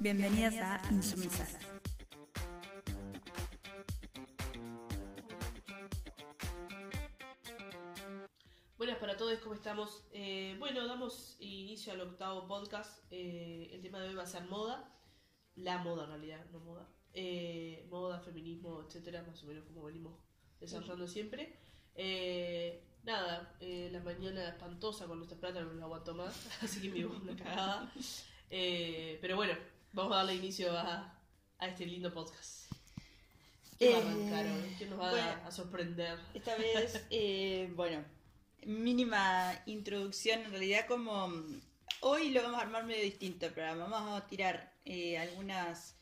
[0.00, 1.58] Bienvenidas a Insumisas.
[8.78, 10.02] Buenas para todos, ¿cómo estamos?
[10.12, 13.04] Eh, bueno, damos inicio al octavo podcast.
[13.10, 14.90] Eh, el tema de hoy va a ser moda.
[15.56, 16.88] La moda en realidad, no moda.
[17.12, 20.14] Eh, moda, feminismo, etcétera, más o menos como venimos
[20.58, 21.58] desarrollando siempre.
[21.94, 26.88] Eh, nada, eh, la mañana espantosa con nuestra plata no la aguanto más, así que
[26.88, 27.92] me voy una cagada.
[28.48, 29.52] Eh, pero bueno,
[29.92, 31.18] vamos a darle inicio a,
[31.58, 32.70] a este lindo podcast.
[33.78, 34.74] ¿Qué va a arrancar Eh, hoy?
[34.78, 35.32] ¿Qué nos va bueno.
[35.32, 36.18] a, a sorprender?
[36.34, 38.04] Esta vez, eh, bueno,
[38.66, 41.60] mínima introducción, en realidad como mm,
[42.00, 45.94] hoy lo vamos a armar medio distinto el programa, vamos a tirar eh, algunos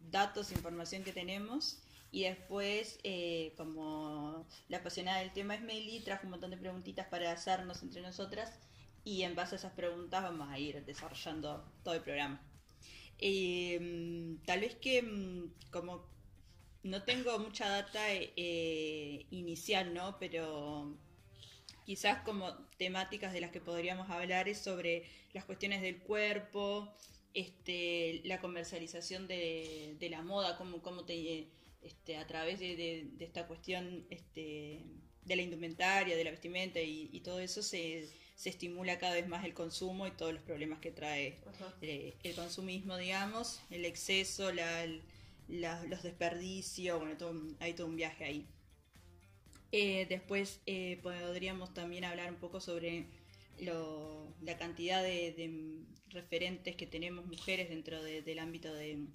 [0.00, 6.24] datos, información que tenemos y después, eh, como la apasionada del tema es Meli, trajo
[6.26, 8.52] un montón de preguntitas para hacernos entre nosotras
[9.02, 12.40] y en base a esas preguntas vamos a ir desarrollando todo el programa.
[13.26, 16.06] Eh, mm, tal vez que mm, como
[16.82, 20.18] no tengo mucha data eh, inicial, ¿no?
[20.18, 20.94] Pero
[21.86, 26.92] quizás como temáticas de las que podríamos hablar es sobre las cuestiones del cuerpo,
[27.32, 31.48] este, la comercialización de, la moda, cómo, cómo te,
[31.80, 34.84] este, a través de, esta cuestión este,
[35.24, 39.44] de la indumentaria, de la vestimenta y todo eso se, se estimula cada vez más
[39.44, 41.38] el consumo y todos los problemas que trae
[41.82, 44.86] eh, el consumismo, digamos, el exceso, la-
[45.48, 48.46] la- los desperdicios, bueno, todo hay todo un viaje ahí.
[49.72, 53.06] Eh, después eh, podríamos también hablar un poco sobre
[53.60, 59.06] lo- la cantidad de, de referentes que tenemos mujeres dentro de- del ámbito de-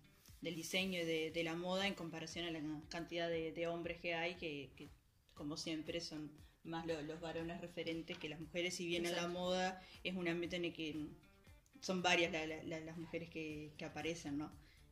[0.42, 4.14] del diseño y de, la moda en comparación a la cantidad de, de hombres que
[4.16, 4.90] hay, que, que,
[5.34, 6.32] como siempre son
[6.64, 10.28] más lo- los varones referentes que las mujeres, si bien en la moda es un
[10.28, 11.08] ámbito en el que
[11.82, 14.52] son varias la- la- la- las mujeres que, que aparecen, ¿no?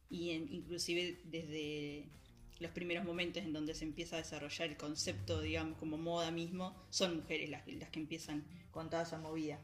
[0.09, 2.09] Y en- inclusive desde
[2.59, 6.75] los primeros momentos en donde se empieza a desarrollar el concepto, digamos, como moda mismo,
[6.89, 9.59] son mujeres las, las que empiezan con toda esa movida.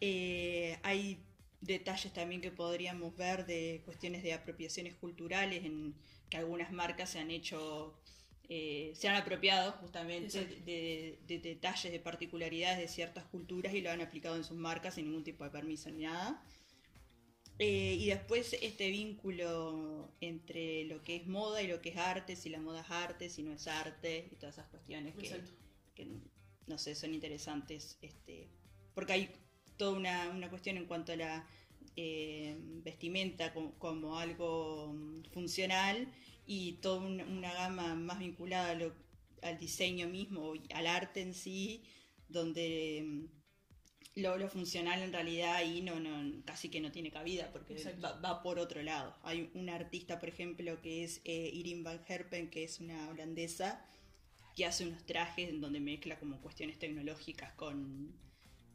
[0.00, 1.18] Eh, hay
[1.60, 5.94] detalles también que podríamos ver de cuestiones de apropiaciones culturales, en
[6.30, 8.00] que algunas marcas se han hecho,
[8.48, 10.64] eh, se han apropiado justamente Exacto.
[10.64, 14.94] de, de detalles, de particularidades de ciertas culturas y lo han aplicado en sus marcas
[14.94, 16.42] sin ningún tipo de permiso ni nada.
[17.58, 22.36] Eh, y después este vínculo entre lo que es moda y lo que es arte,
[22.36, 25.40] si la moda es arte, si no es arte, y todas esas cuestiones que,
[25.94, 26.06] que,
[26.66, 28.50] no sé, son interesantes, este,
[28.94, 29.30] porque hay
[29.78, 31.46] toda una, una cuestión en cuanto a la
[31.96, 36.08] eh, vestimenta como, como algo mm, funcional
[36.46, 38.94] y toda un- una gama más vinculada a lo-
[39.42, 41.82] al diseño mismo, y al arte en sí,
[42.28, 47.50] donde mm, lo, lo funcional en realidad ahí no, no casi que no tiene cabida
[47.52, 49.14] porque va, va por otro lado.
[49.22, 53.84] Hay una artista, por ejemplo, que es eh, Irin Van Herpen, que es una holandesa,
[54.56, 58.14] que hace unos trajes en donde mezcla como cuestiones tecnológicas con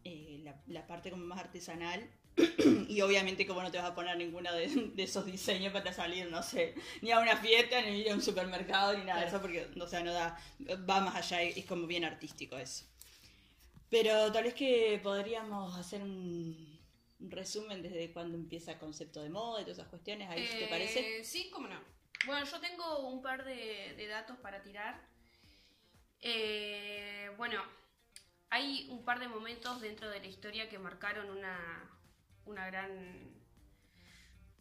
[0.03, 2.07] eh, la, la parte como más artesanal.
[2.87, 6.29] y obviamente como no te vas a poner ninguno de, de esos diseños para salir,
[6.29, 9.67] no sé, ni a una fiesta, ni a un supermercado, ni nada de eso, porque,
[9.79, 10.37] o sea, no da,
[10.89, 12.85] va más allá, es como bien artístico eso.
[13.89, 16.79] Pero tal vez que podríamos hacer un,
[17.19, 20.65] un resumen desde cuando empieza el concepto de moda y todas esas cuestiones, ahí, ¿te
[20.65, 21.23] Eh, parece?
[21.23, 21.79] Sí, cómo no.
[22.25, 25.01] Bueno, yo tengo un par de, de datos para tirar.
[26.21, 27.61] Eh, bueno,
[28.49, 31.89] hay un par de momentos dentro de la historia que marcaron una,
[32.51, 33.33] una gran,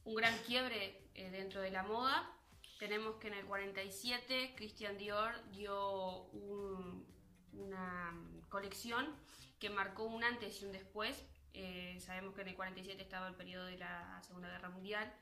[0.05, 2.31] un gran quiebre eh, dentro de la moda.
[2.79, 7.07] Tenemos que en el 47 Christian Dior dio un-
[7.53, 8.15] una
[8.49, 9.15] colección
[9.59, 11.23] que marcó un antes y un después.
[11.53, 15.13] Eh, sabemos que en el 47 estaba el periodo de la Segunda Guerra Mundial,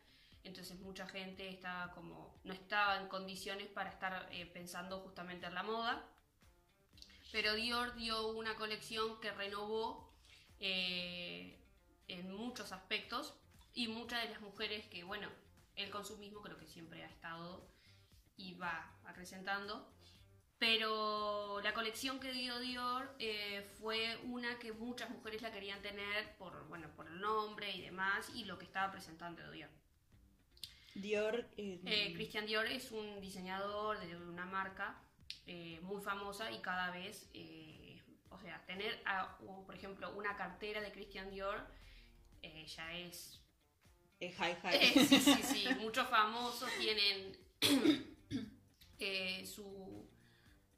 [0.44, 5.54] entonces mucha gente estaba como no estaba en condiciones para estar eh, pensando justamente en
[5.54, 6.06] la moda.
[7.32, 10.12] Pero Dior dio una colección que renovó
[12.08, 13.34] en muchos aspectos
[13.74, 15.28] y muchas de las mujeres que, bueno,
[15.76, 17.66] el consumismo creo que siempre ha estado
[18.36, 19.88] y va acrecentando.
[20.58, 26.36] Pero la colección que dio Dior eh, fue una que muchas mujeres la querían tener
[26.36, 29.70] por, bueno, por el nombre y demás y lo que estaba presentando Dior.
[30.94, 35.00] Dior, eh, Eh, Christian Dior es un diseñador de una marca
[35.46, 40.80] eh, muy famosa y cada vez, eh, o sea, tener, a- por ejemplo, una cartera
[40.80, 41.64] de Christian Dior
[42.42, 43.40] eh, ya es...
[44.20, 45.06] es high eh, high.
[45.08, 47.36] sí, sí, sí, muchos famosos tienen
[48.98, 50.08] eh, su-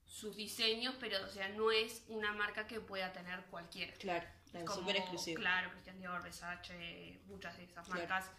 [0.04, 3.92] sus diseños, pero, o sea, no es una marca que pueda tener cualquiera.
[3.94, 5.40] claro, claro, Como, súper exclusivo.
[5.40, 8.00] Claro, Christian Dior, Versace, muchas de esas Claro.
[8.00, 8.30] marcas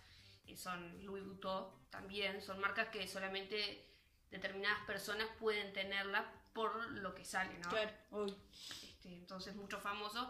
[0.46, 3.88] eh, son Louis Vuitton también, son marcas que solamente
[4.30, 7.70] determinadas personas pueden tenerla por lo que sale, ¿no?
[7.70, 8.36] Claro, uy.
[8.84, 10.28] Este, entonces muchos famosos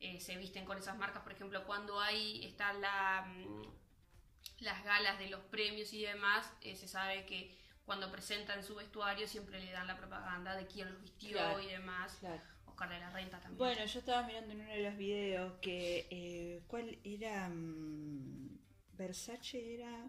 [0.00, 3.62] eh, se visten con esas marcas, por ejemplo, cuando hay está la mm,
[4.60, 7.54] las galas de los premios y demás, eh, se sabe que
[7.84, 11.66] cuando presentan su vestuario siempre le dan la propaganda de quién los vistió Claro, y
[11.66, 12.16] demás.
[12.20, 12.42] claro.
[12.66, 13.58] Oscar de la Renta también.
[13.58, 16.06] Bueno, yo estaba mirando en uno de los videos que.
[16.10, 17.48] Eh, ¿Cuál era?
[17.48, 18.58] mm,
[18.94, 20.08] ¿Versace era?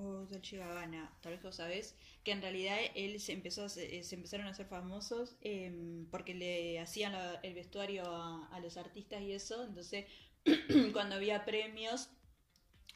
[0.00, 4.14] O Dolce Gabbana, tal vez vos sabés, que en realidad él se empezó eh, se
[4.14, 9.32] empezaron a hacer famosos em, porque le hacían el vestuario a, a los artistas y
[9.32, 10.04] eso, entonces
[10.92, 12.10] cuando había premios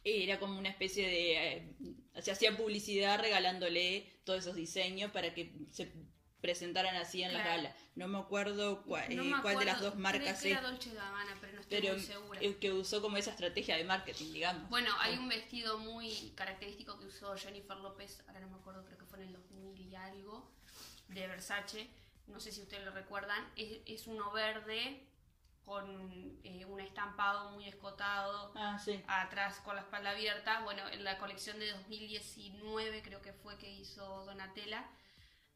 [0.05, 1.57] era como una especie de...
[1.57, 1.75] eh,
[2.23, 5.93] se hacía publicidad regalándole todos esos diseños para que se
[6.41, 7.49] presentaran así en Claro.
[7.49, 7.75] galas.
[7.95, 10.61] No me acuerdo cua- No eh, me cuál de las acuerdo, dos marcas es, era
[10.63, 12.41] Dolce Gabbana, pero no estoy pero muy segura.
[12.61, 14.69] que usó como esa estrategia de marketing, digamos.
[14.71, 18.99] Bueno, hay un vestido muy característico que usó Jennifer López, ahora no me acuerdo, creo
[18.99, 20.51] que fue en el 2000 y algo,
[21.09, 21.89] de Versace.
[22.27, 23.45] No sé si ustedes lo recuerdan.
[23.57, 25.05] Es, es uno verde
[25.65, 29.03] con eh, un estampado muy escotado, Ah, sí.
[29.07, 30.61] atrás con la espalda abierta.
[30.61, 34.89] Bueno, en la colección de 2019 creo que fue que hizo Donatella,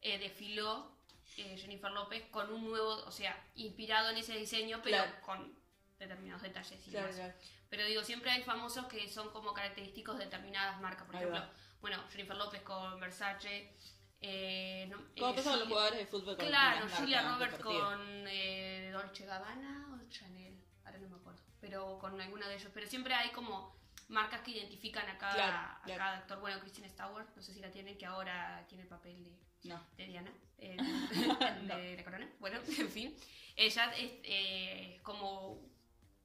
[0.04, 0.94] eh, desfiló
[1.36, 5.20] eh, Jennifer López con un nuevo, o sea, inspirado en ese diseño, pero Claro.
[5.22, 5.58] con
[5.98, 7.16] determinados detalles y Claro, demás.
[7.20, 7.34] claro.
[7.70, 11.06] Pero digo, siempre hay famosos que son como característicos de determinadas marcas.
[11.06, 11.50] Por Ahí ejemplo, va.
[11.80, 13.76] bueno, Jennifer López con Versace.
[14.20, 18.90] Eh, no, ¿Cómo eh, pasaban los jugadores de fútbol con Claro, Julia Roberts con eh,
[18.92, 22.70] Dolce Gabbana o Chanel, ahora no me acuerdo, pero con alguno de ellos.
[22.72, 23.76] Pero siempre hay como
[24.08, 25.98] marcas que identifican a cada, Claro, a claro.
[25.98, 26.40] cada actor.
[26.40, 29.82] Bueno, Kristen Stewart, no sé si la tienen, que ahora tiene el papel de, No.
[29.96, 30.76] de Diana, eh,
[31.66, 32.28] de la corona.
[32.40, 33.16] Bueno, en fin,
[33.56, 35.61] ella es eh, como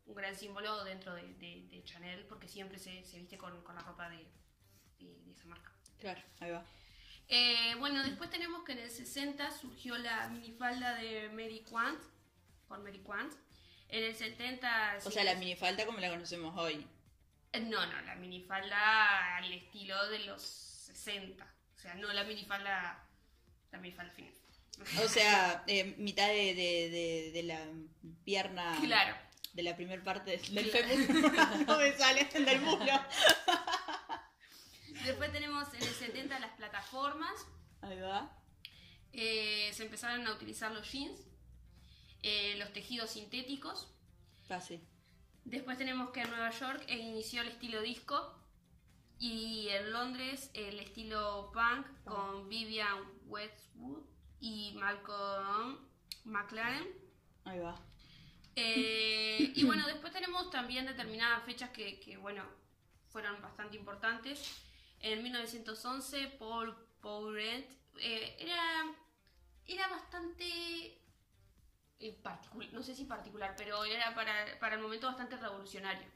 [0.06, 3.76] un gran símbolo dentro de, de- de Chanel porque siempre se, se viste con, con
[3.76, 4.26] la ropa de,
[5.00, 5.72] de- esa marca.
[6.00, 6.66] Claro, ahí va.
[7.28, 12.02] Eh, bueno, después tenemos que en el 60 surgió la minifalda de Mary Quant,
[12.68, 13.32] por Mary Quant.
[13.88, 14.98] En el 70...
[14.98, 16.86] O sí, sea, la minifalda como la conocemos hoy.
[17.54, 21.44] No, no, la minifalda al estilo de los 60.
[21.76, 23.04] O sea, no la minifalda...
[23.78, 24.34] Minifalda final.
[25.04, 27.60] O sea, eh, mitad de, de, de, de la
[28.24, 28.78] pierna.
[28.82, 29.16] Claro.
[29.54, 31.34] De la primera parte del fémur.
[31.68, 32.94] no me sale del muslo.
[35.06, 37.48] Después tenemos en el 70 las plataformas.
[37.82, 38.36] Ahí va.
[39.14, 41.20] Eh, se empezaron a utilizar los jeans,
[42.22, 43.92] eh, los tejidos sintéticos.
[44.48, 44.82] Casi.
[45.46, 48.36] Después tenemos que en Nueva York eh, inició el estilo disco
[49.18, 54.04] y en Londres el estilo punk con Vivian Westwood
[54.40, 55.78] y Malcolm
[56.26, 56.88] McLaren.
[57.46, 57.76] Ahí va.
[58.56, 62.44] Eh, y bueno, después tenemos también determinadas fechas que, que, bueno,
[63.08, 64.62] fueron bastante importantes.
[65.00, 68.94] En 1911, Paul Pourret eh, era,
[69.66, 70.98] era bastante
[72.22, 76.08] particular, no sé si particular, pero era para, para el momento bastante revolucionario.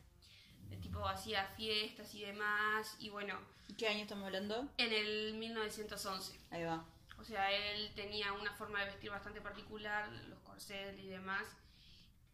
[0.71, 3.37] El tipo hacía fiestas y demás, y bueno,
[3.77, 4.69] ¿Qué año estamos hablando?
[4.77, 6.39] en el 1911.
[6.51, 6.85] Ahí va.
[7.23, 11.47] O sea, él tenía una forma de vestir bastante particular, los corsets y demás.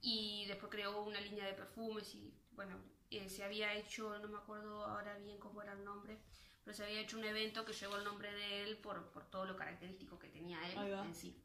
[0.01, 2.75] Y después creó una línea de perfumes y, bueno,
[3.11, 6.17] eh, se había hecho, no me acuerdo ahora bien cómo era el nombre,
[6.63, 9.45] pero se había hecho un evento que llevó el nombre de él por, por todo
[9.45, 11.39] lo característico que tenía él en sí.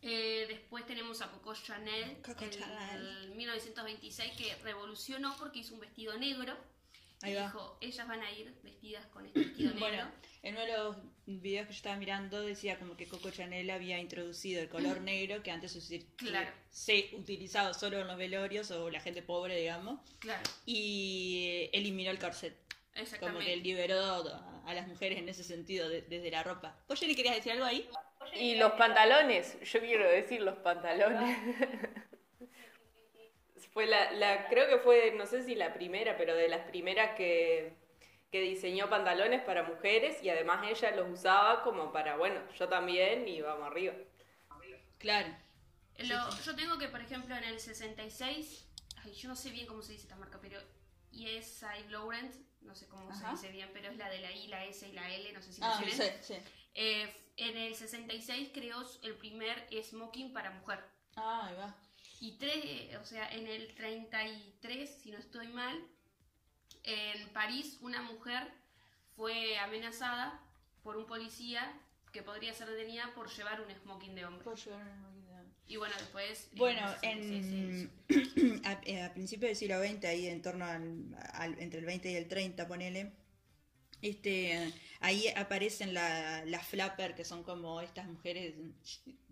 [0.00, 3.24] Eh, después tenemos a Coco Chanel en Chanel.
[3.24, 6.56] el 1926 que revolucionó porque hizo un vestido negro.
[7.22, 7.42] Ahí y va.
[7.44, 9.80] dijo, ellas van a ir vestidas con este vestido negro.
[9.88, 10.10] Bueno,
[10.42, 10.96] en uno de los
[11.26, 15.42] videos que yo estaba mirando decía como que Coco Chanel había introducido el color negro
[15.42, 16.50] que antes se, Claro.
[16.70, 22.10] se utilizaba solo en los velorios o la gente pobre, digamos, Claro, y eh, eliminó
[22.10, 22.56] el corset.
[22.92, 23.44] Como exactamente.
[23.46, 24.00] que liberó
[24.66, 26.76] a, las mujeres en ese sentido de- desde la ropa.
[26.88, 27.88] ¿Vos, Jenny, querías decir algo ahí?
[28.34, 31.38] Y los pantalones, yo quiero decir los pantalones.
[33.72, 37.16] Fue la, la, creo que fue, no sé si la primera, pero de las primeras
[37.16, 37.72] que,
[38.30, 43.26] que diseñó pantalones para mujeres y además ella los usaba como para, bueno, yo también
[43.28, 43.94] y vamos arriba.
[44.98, 45.28] Claro.
[45.98, 48.66] Lo- yo tengo que, por ejemplo, en el 66,
[49.04, 50.58] ay, yo no sé bien cómo se dice esta marca, pero
[51.10, 53.36] y es Saint Laurent, no sé cómo Ajá.
[53.36, 55.42] se dice bien, pero es la de la I, la S y la L, no
[55.42, 55.82] sé si lo Ah,
[56.22, 56.34] sí.
[56.74, 60.80] Eh, en el 66 creó el primer smoking para mujer.
[61.16, 61.74] Ah, ahí va.
[62.20, 65.76] Y tres, o sea, en el 33, si no estoy mal,
[66.84, 68.46] en París una mujer
[69.16, 70.40] fue amenazada
[70.82, 71.72] por un policía
[72.12, 74.44] que podría ser detenida por llevar un smoking de hombre.
[74.44, 75.44] Puedo llevar una máquina.
[75.66, 76.44] Y bueno, después...
[76.46, 77.90] eh, Bueno, en,
[78.66, 82.10] a, eh, a principios del siglo XX, ahí en torno al, al- entre el 20
[82.10, 83.12] y el 30, ponele,
[84.02, 88.54] este, ahí aparecen la- las flapper, que son como estas mujeres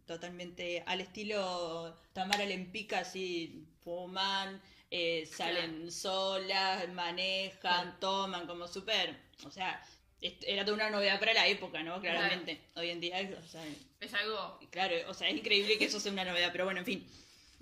[0.08, 4.60] totalmente al estilo Tamara Lempica, así fuman,
[4.90, 9.80] eh, salen solas, manejan, toman, como súper, o sea,
[10.20, 12.00] era toda una novedad para la época, ¿no?
[12.00, 12.60] Claramente.
[12.74, 13.62] Hoy en día, o sea,
[14.00, 14.58] Es algo...
[14.70, 17.06] Claro, o sea, es increíble que eso sea una novedad, pero bueno, en fin.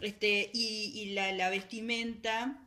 [0.01, 2.59] Este, y, y la, la vestimenta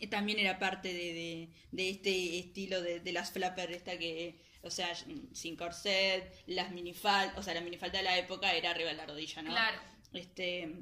[0.00, 4.36] eh, también era parte de, de- de este estilo de, de las flapper, esta que,
[4.62, 8.90] o sea, sin corset, las minifaldas, o sea, la minifalda de la época era arriba
[8.90, 9.50] de la rodilla, ¿no?
[9.50, 9.78] Claro.
[10.12, 10.72] Este,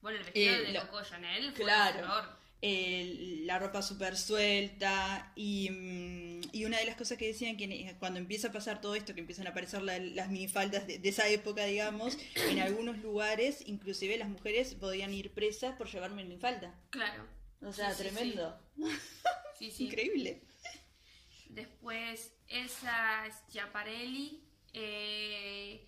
[0.00, 2.08] Bueno, el vestido Eh, de lo- Coco Chanel fue claro.
[2.62, 7.64] el- la ropa súper suelta y, mm, y una de las cosas que decían que
[7.64, 10.98] en- cuando empieza a pasar todo esto, que empiezan a aparecer la- las minifaldas de,
[10.98, 12.16] de esa época, digamos,
[12.48, 16.74] en algunos lugares inclusive las mujeres podían ir presas por llevar minifalda.
[16.90, 17.26] Claro.
[17.62, 18.58] O sea, sí, tremendo.
[19.58, 19.84] Sí, sí.
[19.88, 20.42] Increíble.
[21.50, 24.46] Después, esa Schiaparelli.
[24.72, 25.86] eh,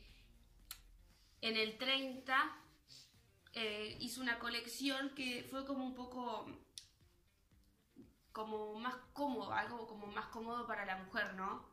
[1.40, 2.56] en el 30
[3.54, 6.46] eh, hizo una colección que fue como un poco
[8.32, 11.71] como más cómodo, algo como más cómodo para la mujer, ¿no?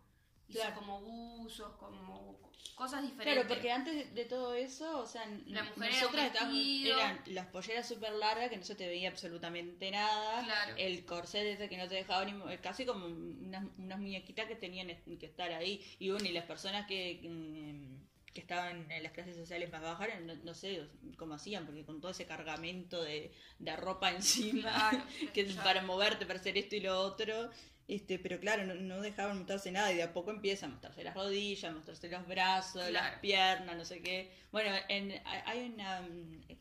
[0.52, 0.76] Claro.
[0.76, 2.40] como buzos, como
[2.76, 3.34] cosas diferentes.
[3.34, 6.98] Claro, porque antes de, todo eso, o sea, La mujer era nosotras vestido.
[6.98, 10.76] eran las polleras súper largas que no se te veía absolutamente nada, Claro.
[10.78, 14.56] el corset ese que no te dejaba ni, mo- casi como unas, unas muñequitas que
[14.56, 14.88] tenían
[15.20, 19.36] que estar ahí, y bueno, y las personas que, que, que estaban en las clases
[19.36, 20.88] sociales más bajas, no, no sé
[21.18, 25.04] cómo hacían, porque con todo ese cargamento de, de ropa encima, Claro,
[25.34, 27.50] que para moverte, para hacer esto y lo otro,
[27.90, 31.04] este, pero claro, no, no dejaban mostrarse nada y de a poco empieza a mostrarse
[31.04, 34.32] las rodillas, mostrarse los brazos, las piernas, no sé qué.
[34.52, 36.08] Bueno, en, hay- una,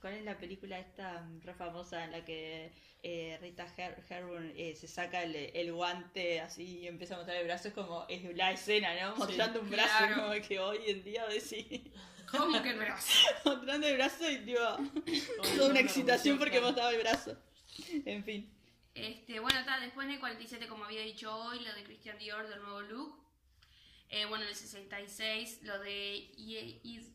[0.00, 4.74] ¿cuál es la película esta re famosa en la que eh, Rita Her Herburn eh,
[4.74, 7.68] se saca el, el guante así y empieza a mostrar el brazo?
[7.68, 9.16] Es como, es la escena, ¿no?
[9.16, 10.22] Mostrando un brazo, claro.
[10.22, 11.82] como que hoy en día decís,
[12.30, 13.12] ¿Cómo que el brazo?
[13.44, 15.22] mostrando el brazo y Ay,
[15.56, 17.36] toda una excitación porque mostraba el brazo.
[18.06, 18.57] En fin.
[19.06, 22.48] Este, bueno, está, después en el 47, como había dicho hoy, lo de Christian Dior
[22.48, 23.18] del nuevo look.
[24.10, 27.12] Eh, bueno, en el 66, lo de Yves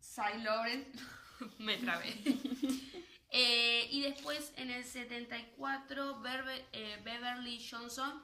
[0.00, 0.86] Saint Laurent.
[1.58, 2.14] Me trabé.
[3.34, 8.22] Eh, y después, en el 74, Berbe- eh, Beverly Johnson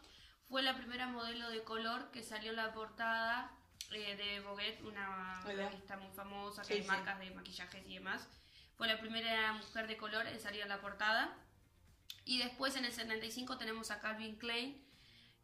[0.51, 3.51] fue la primera modelo de color que salió en la portada
[3.91, 6.89] de Vogue, una revista muy famosa que Sí, hay sí.
[6.89, 8.29] marcas de maquillajes y demás.
[8.77, 11.35] Fue la primera mujer de color en salir en la portada.
[12.25, 14.85] Y después en el 75 tenemos a Calvin Klein,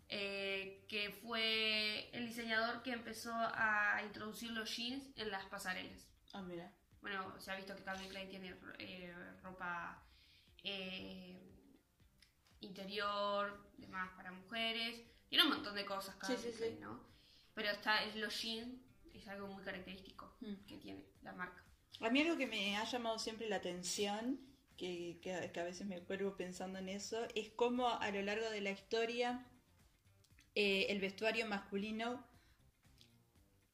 [0.09, 6.07] eh, que fue el diseñador que empezó a introducir los jeans en las pasarelas.
[6.33, 6.71] Ah, mira.
[7.01, 10.03] Bueno, se ha visto que Calvin Klein tiene eh, ropa
[10.63, 11.41] eh,
[12.61, 15.01] interior, demás para mujeres.
[15.29, 16.59] Tiene un montón de cosas Calvin Sí, sí, sí.
[16.59, 17.01] Klein, ¿no?
[17.55, 18.81] Pero está, es los jeans
[19.13, 20.67] es algo muy característico Mm.
[20.67, 21.63] que tiene la marca.
[22.01, 24.39] A mí algo que me ha llamado siempre la atención,
[24.77, 28.61] que, que, a veces me cuelgo pensando en eso, es cómo a lo largo de
[28.61, 29.47] la historia
[30.55, 32.27] eh, el vestuario masculino,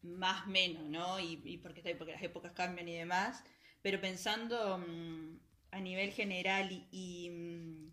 [0.03, 1.21] más menos, ¿no?
[1.21, 3.45] Y, y porque las épocas cambian y demás,
[3.83, 5.39] pero pensando mm,
[5.73, 7.93] a nivel general y, y, mm,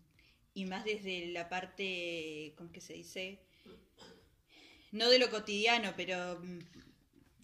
[0.54, 3.40] y más desde la parte, ¿cómo que se dice?
[4.90, 6.58] No de lo cotidiano, pero mm,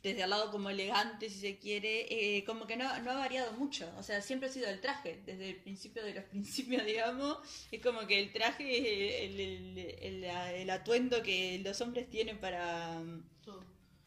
[0.05, 2.07] desde el lado como elegante, si se quiere,
[2.39, 3.91] eh, como que no, no ha variado mucho.
[3.99, 7.39] O sea, siempre ha sido el traje, desde el principio de los principios, digamos.
[7.73, 8.65] Es como que el traje
[9.25, 13.03] es el, el, el- el atuendo que los hombres tienen para,
[13.45, 13.65] Todo.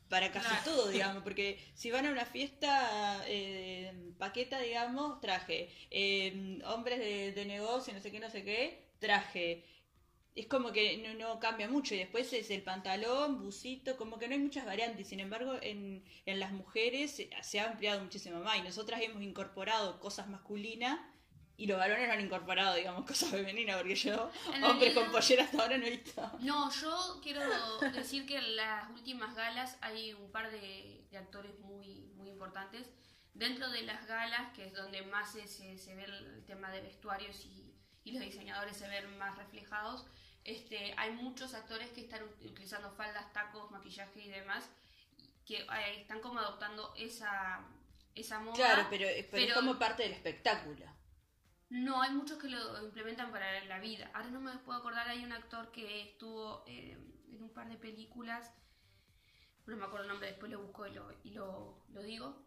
[0.10, 0.64] para casi Claro.
[0.64, 1.24] todo, digamos.
[1.24, 5.70] Porque si van a una fiesta eh, paqueta, digamos, traje.
[5.92, 9.64] Eh, hombres de, de negocio, no sé qué, no sé qué, traje
[10.38, 14.28] es como que no, no cambia mucho y después es el pantalón, busito, como que
[14.28, 15.08] no hay muchas variantes.
[15.08, 20.00] Sin embargo, en, en las mujeres se, ha ampliado muchísimo más y nosotras hemos incorporado
[20.00, 21.00] cosas masculinas
[21.58, 24.32] y los varones no han incorporado, digamos, cosas femeninas, porque yo,
[24.64, 26.32] hombres con pollera hasta ahora no he visto.
[26.42, 27.42] No, yo quiero
[27.94, 32.92] decir que en las últimas galas hay un par de, de actores muy, muy importantes.
[33.34, 36.82] Dentro de las galas, que es donde más se, se, se ve el tema de
[36.82, 40.06] vestuarios y, y los diseñadores se ven más reflejados,
[40.48, 44.68] este, hay muchos actores que están ut- utilizando faldas, tacos, maquillaje y demás,
[45.46, 47.64] que eh, están como adoptando esa,
[48.16, 48.56] esa moda.
[48.56, 50.86] Claro, pero, pero, es pero- como parte del espectáculo.
[51.70, 54.10] No, hay muchos que lo implementan para la vida.
[54.14, 56.98] Ahora no me puedo acordar, hay un actor que estuvo eh,
[57.32, 58.54] en un par de películas,
[59.66, 62.42] no me acuerdo el nombre, después lo busco y lo, y lo, lo digo.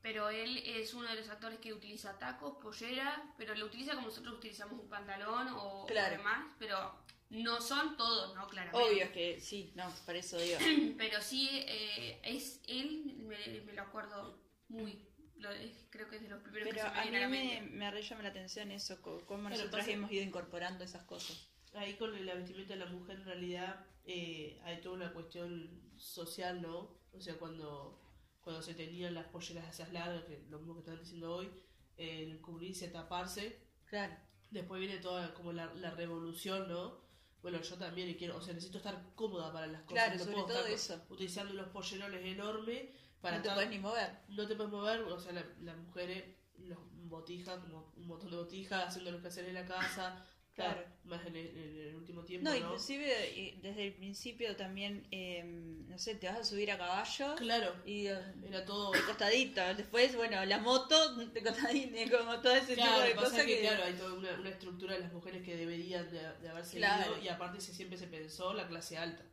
[0.00, 4.06] pero él es uno de los actores que utiliza tacos, pollera, pero lo utiliza como
[4.08, 6.98] nosotros utilizamos un pantalón o, demás, pero
[7.32, 8.46] no son todos, ¿no?
[8.48, 8.88] Claramente.
[8.90, 10.58] Obvio que sí, no, por eso digo.
[10.98, 15.06] Pero sí, eh, es él, me, me lo acuerdo muy.
[15.36, 17.20] lo- es- creo que es de los primeros Pero que se me a mí a
[17.20, 17.70] la me, mente.
[17.76, 21.48] me re llama la atención eso, cómo nosotros pasa- hemos ido incorporando esas cosas.
[21.74, 26.60] Ahí con la vestimenta de la mujer en realidad eh, hay toda una cuestión social,
[26.60, 26.98] ¿no?
[27.12, 27.98] O sea, cuando,
[28.42, 31.48] cuando se tenían las polleras esas largas, que lo mismo que están diciendo hoy,
[31.96, 34.14] eh, el cubrirse, taparse, Claro.
[34.50, 37.00] después viene toda como la, la revolución, ¿no?
[37.42, 40.04] Bueno, yo también y quiero, o sea, necesito estar cómoda para las cosas.
[40.04, 41.06] Claro, no sobre puedo todo estar eso.
[41.10, 42.82] Utilizando unos pollerones enormes
[43.20, 44.10] para no te puedes ni mover.
[44.28, 46.24] no te puedes mover, o sea, la- las mujeres,
[46.58, 50.84] los botijas, como un montón de botijas, haciendo lo que hacer en la casa, claro,
[51.04, 53.06] más en el, en el último tiempo, No, inclusive
[53.48, 55.42] eh, desde el principio también, eh,
[55.88, 58.92] no sé, te vas a subir a caballo Claro, y eh, era todo...
[58.92, 59.60] de costadito.
[59.74, 63.54] Después, bueno, la moto de costadito, como todo ese Claro, tipo de pasa cosas que,
[63.56, 63.60] que...
[63.62, 66.88] claro, hay toda una, una estructura de las mujeres que deberían de, de haber seguido
[66.88, 67.18] Claro.
[67.22, 69.24] y aparte se, siempre se pensó la clase alta,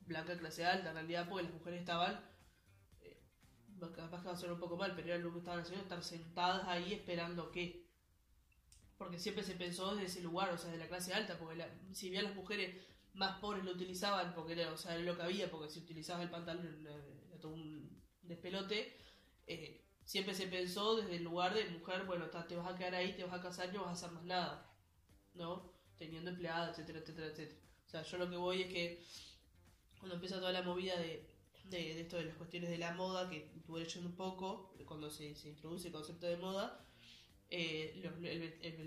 [0.00, 2.20] blanca clase alta, en realidad porque las mujeres estaban,
[3.00, 3.18] eh,
[3.96, 6.02] capaz que va a sonar un poco mal, pero era lo que estaban haciendo, estar
[6.02, 7.81] sentadas ahí esperando que,
[9.02, 11.68] porque siempre se pensó desde ese lugar, o sea, de la clase alta, porque la-
[11.92, 12.76] si bien las mujeres
[13.14, 16.30] más pobres lo utilizaban, porque era, o sea, lo que había, porque si utilizabas el
[16.30, 16.94] pantalón era,
[17.28, 18.96] era todo un despelote,
[19.46, 23.14] eh, siempre se pensó desde el lugar de mujer, bueno, te vas a quedar ahí,
[23.14, 24.70] te vas a casar no vas a hacer más nada,
[25.34, 25.72] ¿no?
[25.96, 27.60] Teniendo empleada, etcétera, etcétera, etcétera.
[27.86, 29.04] O sea, yo lo que voy es que
[29.98, 31.30] cuando empieza toda la movida de,
[31.64, 35.26] de, esto de las cuestiones de la moda, que estuve leyendo un poco, cuando se
[35.26, 36.84] introduce el concepto de moda,
[37.54, 38.00] eh,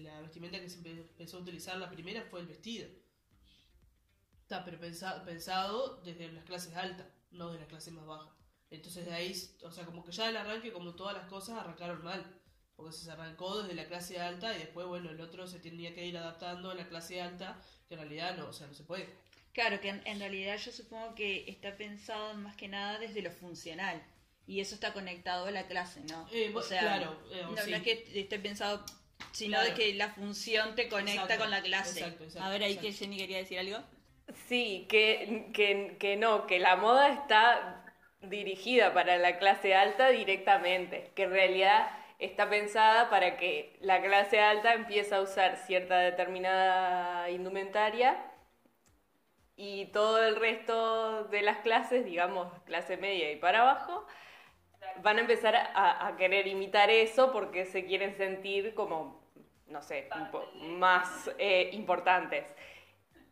[0.04, 2.90] la vestimenta que se empe- empezó a utilizar la primera fue el vestido.
[4.42, 8.34] Está, pero pensa- pensado desde las clases altas, no de las clases más bajas.
[8.72, 12.04] Entonces de ahí, o sea, como que ya el arranque, como todas las cosas, arrancaron
[12.04, 12.24] mal.
[12.76, 16.06] Porque se arrancó desde la clase alta y después, bueno, el otro se tenía que
[16.06, 19.08] ir adaptando a la clase alta, que en realidad no, o sea, no se puede.
[19.54, 24.04] Claro, que en realidad yo supongo que está pensado más que nada desde lo funcional.
[24.48, 26.28] Y eso está conectado a la clase, ¿no?
[26.32, 27.72] Eh, bu- claro, eh, no, sí.
[27.72, 28.86] no es que esté pensado,
[29.32, 29.70] sino Claro.
[29.70, 32.00] de que la función te conecta Exacto, con la clase.
[32.00, 32.88] exacto, exacto, a ver, ahí exacto.
[32.90, 33.80] que Jenny quería decir algo.
[34.48, 37.84] Sí, que, que, que no, que la moda está
[38.22, 44.40] dirigida para la clase alta directamente, que en realidad está pensada para que la clase
[44.40, 48.18] alta empiece a usar cierta determinada indumentaria
[49.58, 54.06] y todo el resto de las clases, digamos clase media y para abajo,
[55.04, 59.22] van a empezar a, a querer imitar eso porque se quieren sentir como,
[59.68, 60.08] no sé,
[60.62, 62.46] más eh, importantes.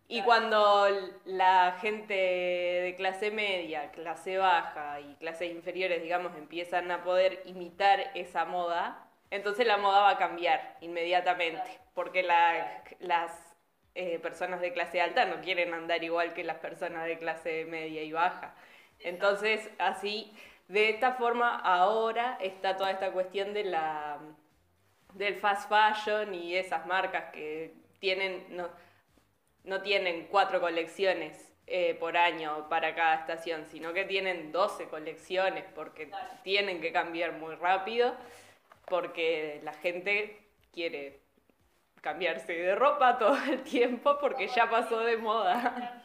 [0.07, 0.87] Y cuando
[1.25, 8.11] la gente de clase media, clase baja y clases inferiores, digamos, empiezan a poder imitar
[8.13, 13.31] esa moda, entonces la moda va a cambiar inmediatamente, porque la- las
[13.95, 18.03] eh, personas de clase alta no quieren andar igual que las personas de clase media
[18.03, 18.55] y baja.
[18.99, 20.33] Entonces, así,
[20.67, 24.19] de esta forma, ahora está toda esta cuestión de la,
[25.13, 28.45] del fast fashion y esas marcas que tienen...
[28.55, 28.69] No,
[29.63, 35.63] no tienen cuatro colecciones eh, por año para cada estación, sino que tienen 12 colecciones
[35.73, 36.11] porque
[36.43, 38.15] tienen que cambiar muy rápido,
[38.85, 41.21] porque la gente quiere
[42.01, 46.03] cambiarse de ropa todo el tiempo porque ya pasó de moda.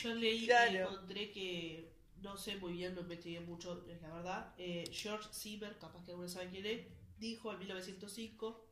[0.00, 1.91] Yo leí y encontré que,
[2.22, 4.54] no sé muy bien, no investigué mucho, es la verdad.
[4.58, 6.86] eh, George Sieber, capaz que algunos saben quién es,
[7.18, 8.68] dijo en 1905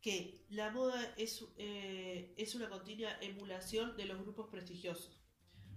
[0.00, 5.20] que la moda es, eh, es una continua emulación de los grupos prestigiosos,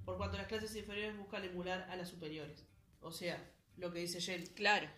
[0.04, 2.66] por cuanto las clases inferiores buscan emular a las superiores.
[3.02, 4.90] O sea, lo que dice Jen, Claro.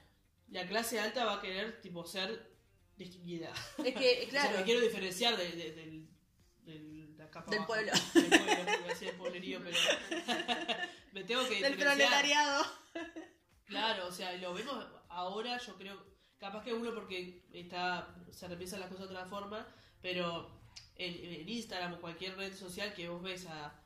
[0.49, 2.55] la clase alta va a querer tipo ser
[2.95, 3.51] distinguida.
[3.83, 4.57] Es que, O sea, claro.
[4.59, 6.07] me quiero diferenciar de, de- del,
[6.63, 7.91] del, de acá para Del pueblo.
[8.13, 9.77] Del pueblo, iba a decir el pueblerío, pero
[11.17, 11.77] me tengo que del diferenciar.
[11.77, 12.65] proletariado.
[13.65, 16.01] Claro, o sea, lo vemos ahora, yo creo,
[16.38, 19.67] capaz que uno porque está se repiensan las cosas de otra forma,
[20.01, 20.62] pero
[20.95, 23.82] en, en Instagram o cualquier red social que vos ves a,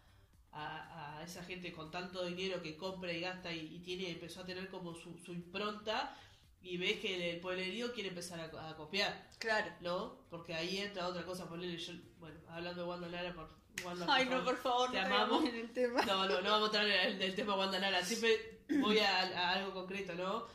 [0.52, 4.42] a, a esa gente con tanto dinero que compra y gasta y, y tiene empezó
[4.42, 6.16] a tener como su, su impronta
[6.62, 9.32] y ves que el pueblerío quiere empezar a, a copiar.
[9.40, 9.72] Claro.
[9.82, 10.26] ¿no?
[10.30, 13.50] Porque ahí entra otra cosa, ponerle yo, bueno, hablando de Wanda Lara, por
[13.86, 15.46] Wanda, Ay, no, por favor, Te no amamos.
[15.46, 16.02] en el tema.
[16.06, 19.52] No, no, no vamos a entrar en el, tema Wanda Lara, siempre voy a, a
[19.54, 20.48] algo concreto, ¿no?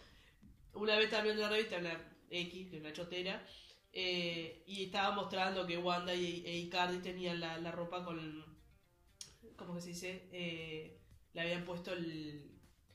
[0.74, 1.98] Una vez estaba viendo una revista, una
[2.30, 3.46] X, que es una chotera,
[3.92, 8.44] eh, y estaba mostrando que Wanda y, e Icardi tenían la, la ropa con,
[9.56, 10.28] ¿cómo que se dice?
[10.32, 11.00] Eh,
[11.32, 12.50] le habían puesto el,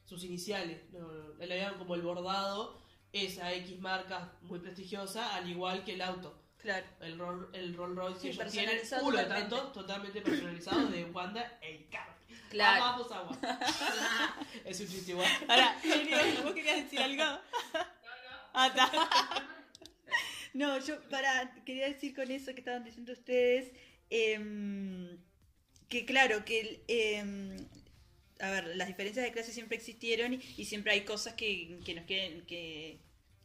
[0.05, 0.91] sus iniciales.
[0.91, 2.79] No, le habían como el bordado
[3.11, 6.40] esa X marca muy prestigiosa, al igual que el auto.
[6.61, 6.85] Claro.
[6.99, 9.33] El, Roll, el Rolls Royce Sí, que ellos tienen, uno totalmente.
[9.33, 12.13] tanto, totalmente personalizado de Wanda e Carl.
[12.49, 12.83] Claro.
[12.83, 13.59] Amamos a Wanda.
[14.65, 15.27] es un chiste igual.
[15.47, 15.75] Ahora,
[16.43, 17.23] ¿vos querías decir algo?
[18.53, 18.91] Ah, está.
[20.53, 23.71] No, yo para quería decir con eso que estaban diciendo ustedes
[24.09, 25.17] em,
[25.87, 27.55] que claro que em,
[28.41, 31.93] a ver las diferencias de clase siempre existieron y, y siempre hay cosas que, que
[31.95, 32.99] nos quieren que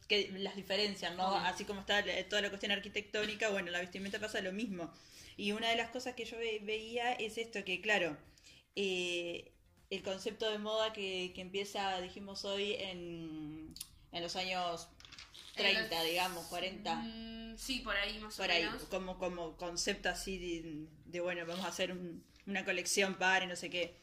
[0.07, 1.35] que las diferencian, ¿no?
[1.35, 4.91] Así como está toda la cuestión arquitectónica, bueno, la vestimenta pasa lo mismo.
[5.35, 8.17] Y una de las cosas que yo ve- veía es esto, que claro,
[8.75, 9.51] eh,
[9.89, 13.73] el concepto de moda que, que empieza, dijimos hoy, en,
[14.11, 14.87] en los años
[15.55, 18.83] 30, En los- digamos, 40, Mm, sí, por ahí más por o ahí, menos.
[18.83, 23.47] como, como concepto así de, de, bueno, vamos a hacer un- una colección para y
[23.47, 23.95] no sé qué.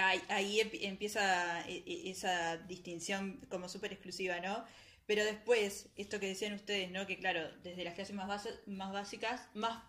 [0.00, 1.22] Ahí, ahí em- empieza
[1.68, 4.64] e- e- esa distinción como súper exclusiva, ¿no?
[5.06, 7.06] Pero después, esto que decían ustedes, ¿no?
[7.06, 9.82] Que claro, desde las clases más, base- más básicas, más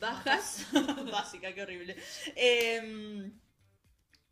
[0.00, 0.66] bajas,
[1.10, 1.96] básica, qué horrible,
[2.36, 3.32] em,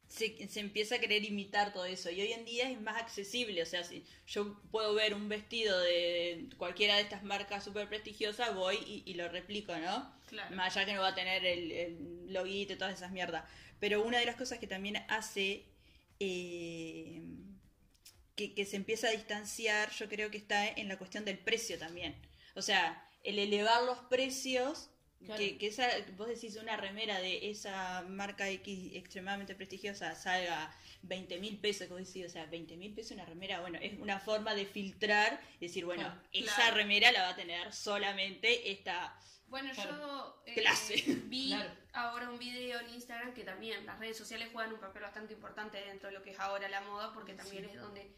[0.08, 2.10] se, se empieza a querer imitar todo eso.
[2.10, 5.78] Y hoy en día es más accesible, o sea, si yo puedo ver un vestido
[5.80, 10.12] de cualquiera de estas marcas súper prestigiosas, voy y, y lo replico, ¿no?
[10.28, 10.54] Claro.
[10.54, 13.44] Más allá que no va a tener el, el loguito y todas esas mierdas.
[13.82, 15.64] Pero una de las cosas que también hace
[16.20, 17.20] eh,
[18.36, 21.76] que, que se empieza a distanciar, yo creo que está en la cuestión del precio
[21.80, 22.14] también.
[22.54, 24.88] O sea, el elevar los precios,
[25.24, 25.38] Claro.
[25.40, 31.38] que, que esa, vos decís una remera de esa marca X extremadamente prestigiosa salga 20
[31.38, 34.52] mil pesos, vos decís, o sea, 20 mil pesos una remera, bueno, es una forma
[34.56, 36.20] de filtrar, decir, bueno, Claro.
[36.32, 39.16] esa remera la va a tener solamente esta
[39.52, 39.98] Bueno, Claro.
[39.98, 40.94] yo eh, Clase.
[41.26, 41.70] vi Claro.
[41.92, 45.76] ahora un video en Instagram que también las redes sociales juegan un papel bastante importante
[45.78, 48.10] dentro de lo que es ahora la moda, porque también es donde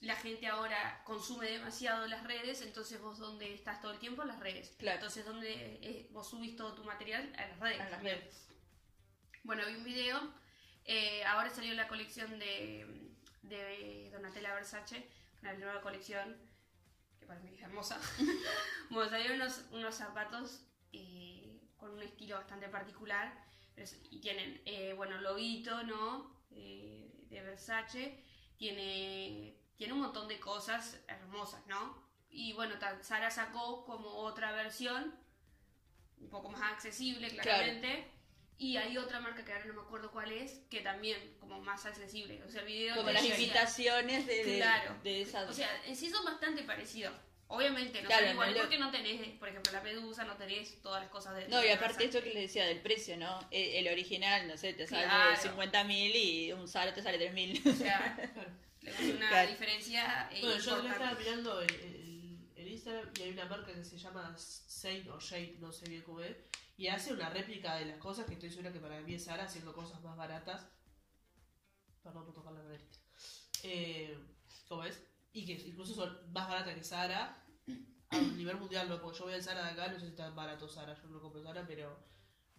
[0.00, 4.28] la gente ahora consume demasiado las redes, entonces vos donde estás todo el tiempo en
[4.28, 4.74] las redes.
[4.78, 4.96] Claro.
[4.96, 7.80] Entonces donde eh, vos subís todo tu material a las redes.
[7.80, 8.20] A las también.
[8.20, 8.46] redes.
[9.42, 10.18] Bueno, vi un video,
[10.86, 12.86] eh, ahora salió la colección de,
[13.42, 15.06] de Donatella Versace,
[15.42, 16.38] una nueva colección
[17.24, 17.98] que para mí es hermosa.
[18.90, 24.92] bueno, salieron unos, unos zapatos eh, con un estilo bastante particular pero y tienen, eh,
[24.96, 26.32] bueno, loguito, ¿no?
[26.50, 28.22] Eh, de Versace,
[28.56, 32.04] tiene, tiene un montón de cosas hermosas, ¿no?
[32.30, 35.14] Y bueno, Sara sacó como otra versión,
[36.18, 38.10] un poco más accesible, claramente.
[38.56, 41.84] Y hay otra marca que ahora no me acuerdo cuál es, que también como más
[41.86, 42.42] accesible.
[42.44, 44.96] O sea, el video como las imitaciones de, de, Claro.
[45.02, 47.12] de esas O sea, en sí son bastante parecidos.
[47.48, 50.36] Obviamente, no Claro, son iguales no le- porque no tenés, por ejemplo, la pedusa, no
[50.36, 51.48] tenés todas las cosas de.
[51.48, 53.46] No, y aparte esto que les decía del precio, ¿no?
[53.50, 55.36] E, El, el original, no sé, te sale Claro.
[55.40, 57.62] 50 mil y un Zara te sale 3 mil.
[57.68, 58.16] O sea,
[58.80, 59.50] le hace una Claro.
[59.50, 63.72] diferencia eh, Bueno, yo le estaba mirando el, el- el Instagram y hay una marca
[63.74, 66.34] que se llama Saint o Shade, no sé bien cómo es,
[66.76, 69.44] y hace una réplica de las cosas que estoy segura que para mí es Sara
[69.44, 70.66] haciendo cosas más baratas.
[72.02, 72.82] Perdón por tocar la nariz.
[73.62, 74.18] Eh,
[74.68, 75.02] ¿Cómo es?
[75.32, 77.44] Y que incluso son más baratas que Sara
[78.10, 80.30] a nivel mundial, no, porque yo voy al Sara de acá, no sé si está
[80.30, 81.98] barato Sara, yo no compro Sara, pero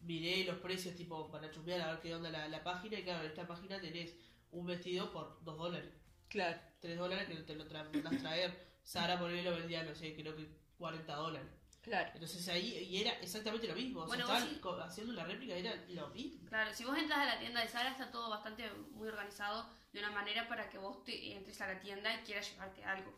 [0.02, 3.24] miré los precios tipo para chumbear a ver qué onda la, la página y claro,
[3.24, 4.16] en esta página tenés
[4.52, 5.94] un vestido por 2 dólares.
[6.30, 6.60] Claro.
[6.80, 7.90] 3 dólares que te lo tra
[8.22, 8.76] traer.
[8.84, 10.48] Sara por lo vendía, no sé, creo que
[10.78, 11.50] 40 dólares.
[11.86, 12.10] Claro.
[12.16, 14.02] Entonces ahí, y era exactamente lo mismo.
[14.02, 16.50] O sea, Bueno, estaban haciendo una réplica, era lo mismo.
[16.50, 20.00] Claro, si vos entras a la tienda de Sara está todo bastante muy organizado de
[20.00, 23.14] una manera para que vos te entres a la tienda y quieras llevarte algo.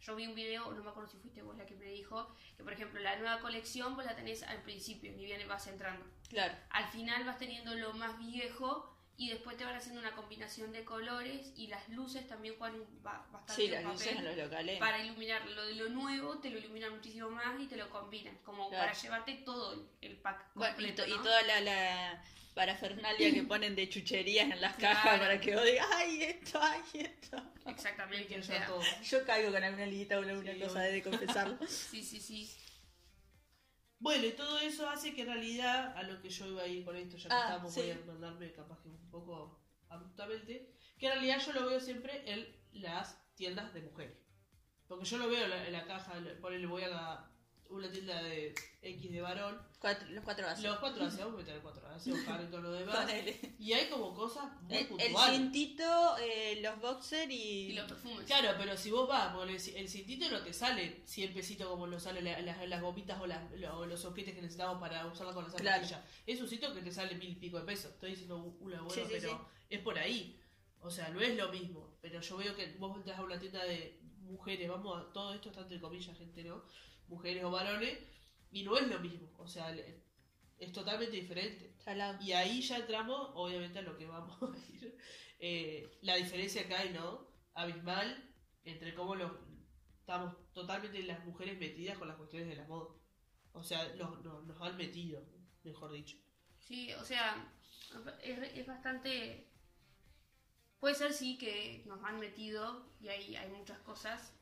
[0.00, 2.64] Yo vi un video, no me acuerdo si fuiste vos la que me dijo, que
[2.64, 6.06] por ejemplo la nueva colección vos la tenés al principio, ni bien vas entrando.
[6.30, 6.54] Claro.
[6.70, 10.84] Al final vas teniendo lo más viejo y después te van haciendo una combinación de
[10.84, 14.78] colores y las luces también juegan bastante Sí, las luces en los locales.
[14.78, 18.36] para iluminar lo de lo nuevo, te lo iluminan muchísimo más y te lo combinan,
[18.44, 18.86] como Claro.
[18.88, 22.24] para llevarte todo el, el pack Bueno, y, completo, to- y toda la, la
[22.54, 25.18] parafernalia que ponen de chucherías en las cajas Claro.
[25.20, 27.42] para que vos digas, ay, esto, ay, esto.
[27.66, 28.68] Exactamente, o sea.
[29.02, 31.58] Yo caigo con alguna liguita o alguna Sí, cosa de confesarlo.
[31.68, 32.50] sí, sí, sí.
[33.98, 36.84] Bueno, y todo eso hace que en realidad, a lo que yo iba a ir
[36.84, 37.80] con esto, ya que Ah, estamos, sí.
[37.80, 42.22] voy a mandarme capaz que un poco abruptamente, que en realidad yo lo veo siempre
[42.30, 42.46] en
[42.82, 44.18] las tiendas de mujeres.
[44.86, 47.28] Porque yo lo veo en la, en la caja, ponele, voy a
[47.70, 50.64] una tienda de X de varón, Cuatro- los cuatro vasos.
[50.64, 53.08] los cuatro vamos a meter cuatro hace, Oscar y todo lo demás,
[53.58, 55.36] y hay como cosas muy El, el puntuales.
[55.36, 57.68] cintito, eh, los boxers y...
[57.68, 58.24] Y los perfumes.
[58.26, 61.86] Claro, pero si vos vas, por el, el cintito no te sale 100 pesitos como
[61.86, 63.26] nos salen la- las, las gomitas o,
[63.86, 65.84] los soquetes que necesitamos para usarla con la Claro.
[65.86, 66.04] zapatilla.
[66.26, 67.92] Es un sitio que te sale mil y pico de pesos.
[67.92, 69.36] Estoy diciendo una buena, Sí, sí, pero sí.
[69.70, 70.40] es por ahí.
[70.80, 73.64] O sea, no es lo mismo, pero yo veo que vos entras a una tienda
[73.64, 76.62] de mujeres, vamos a, todo esto está entre comillas, gente, ¿no?
[77.08, 77.98] Mujeres o varones,
[78.50, 80.02] y no es lo mismo, o sea, le-
[80.58, 81.74] es totalmente diferente.
[82.20, 84.96] Y ahí ya entramos, obviamente, a lo que vamos a ir.
[85.38, 87.28] Eh, la diferencia que hay, ¿no?
[87.54, 88.24] Abismal
[88.64, 89.30] entre cómo los,
[90.00, 92.94] estamos totalmente las mujeres metidas con las cuestiones de la moda.
[93.52, 95.22] O sea, los- nos, nos han metido,
[95.62, 96.16] mejor dicho.
[96.58, 97.52] Sí, o sea,
[98.22, 99.46] es, es bastante...
[100.80, 104.32] Puede ser sí que nos han metido y hay, hay muchas cosas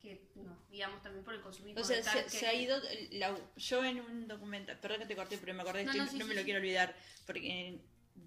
[0.00, 1.80] que, nos guiamos también por el consumismo.
[1.80, 2.78] O sea, se, que- se ha ido.
[3.12, 4.78] la- yo en un documental.
[4.80, 5.84] Perdón que te corté, pero me acordé.
[5.84, 6.44] No, estoy- no, no, sí, me sí, lo sí.
[6.44, 6.96] quiero olvidar.
[7.26, 7.80] Porque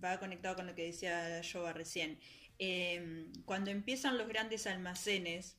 [0.03, 2.19] va conectado con lo que decía Jova recién.
[2.59, 5.57] Eh, cuando empiezan los grandes almacenes.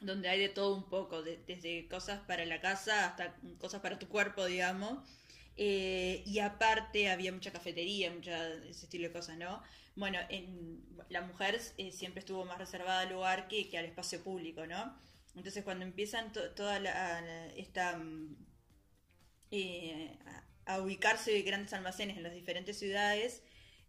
[0.00, 3.98] Donde hay de todo un poco, de- desde cosas para la casa hasta cosas para
[3.98, 5.08] tu cuerpo, digamos.
[5.56, 9.62] Eh, y aparte había mucha cafetería, mucha ese estilo de cosas, ¿no?
[9.94, 14.22] Bueno, en, la mujer eh, siempre estuvo más reservada al lugar que, que al espacio
[14.22, 14.98] público, ¿no?
[15.36, 18.36] Entonces cuando empiezan to- toda la, esta mm,
[19.50, 20.16] eh,
[20.66, 23.42] a, ubicarse grandes almacenes en las diferentes ciudades,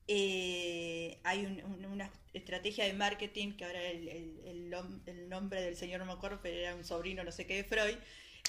[0.08, 5.30] eh, hay un- un- una estrategia de marketing que ahora el, el- el nom- el
[5.30, 7.96] nombre del señor no era un sobrino no sé qué de Freud.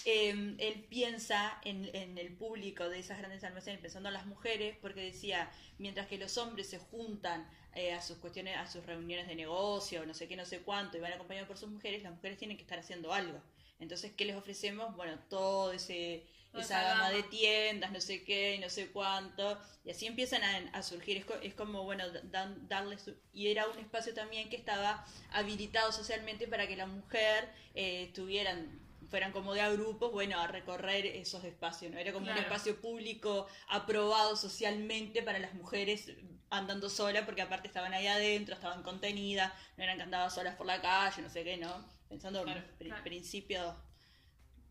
[0.04, 4.76] eh, él piensa en, en el público de esas grandes almacenes, pensando en las mujeres,
[4.80, 9.28] porque decía, mientras que los hombres se juntan eh, a sus cuestiones, a sus reuniones
[9.28, 12.12] de negocio, no sé qué, no sé cuánto, y van acompañados por sus mujeres, las
[12.12, 13.40] mujeres tienen que estar haciendo algo.
[13.78, 14.96] Entonces, ¿qué les ofrecemos?
[14.96, 19.58] Bueno, todo ese Toda esa gama de tiendas, no sé qué, y no sé cuánto,
[19.84, 23.48] y así empiezan a, a surgir, es, co- es como, bueno, dan- darle su- y
[23.48, 29.30] era un espacio también que estaba habilitado socialmente para que la mujer eh, tuvieran fueran
[29.32, 31.98] como de a grupos, bueno, a recorrer esos espacios, ¿no?
[31.98, 36.10] Era como un espacio público aprobado socialmente para las mujeres
[36.50, 40.66] andando solas, porque aparte estaban ahí adentro, estaban contenidas, no eran que andaban solas por
[40.66, 41.84] la calle, no sé qué, ¿no?
[42.08, 43.02] Pensando en Claro, pri- claro.
[43.04, 43.74] principios,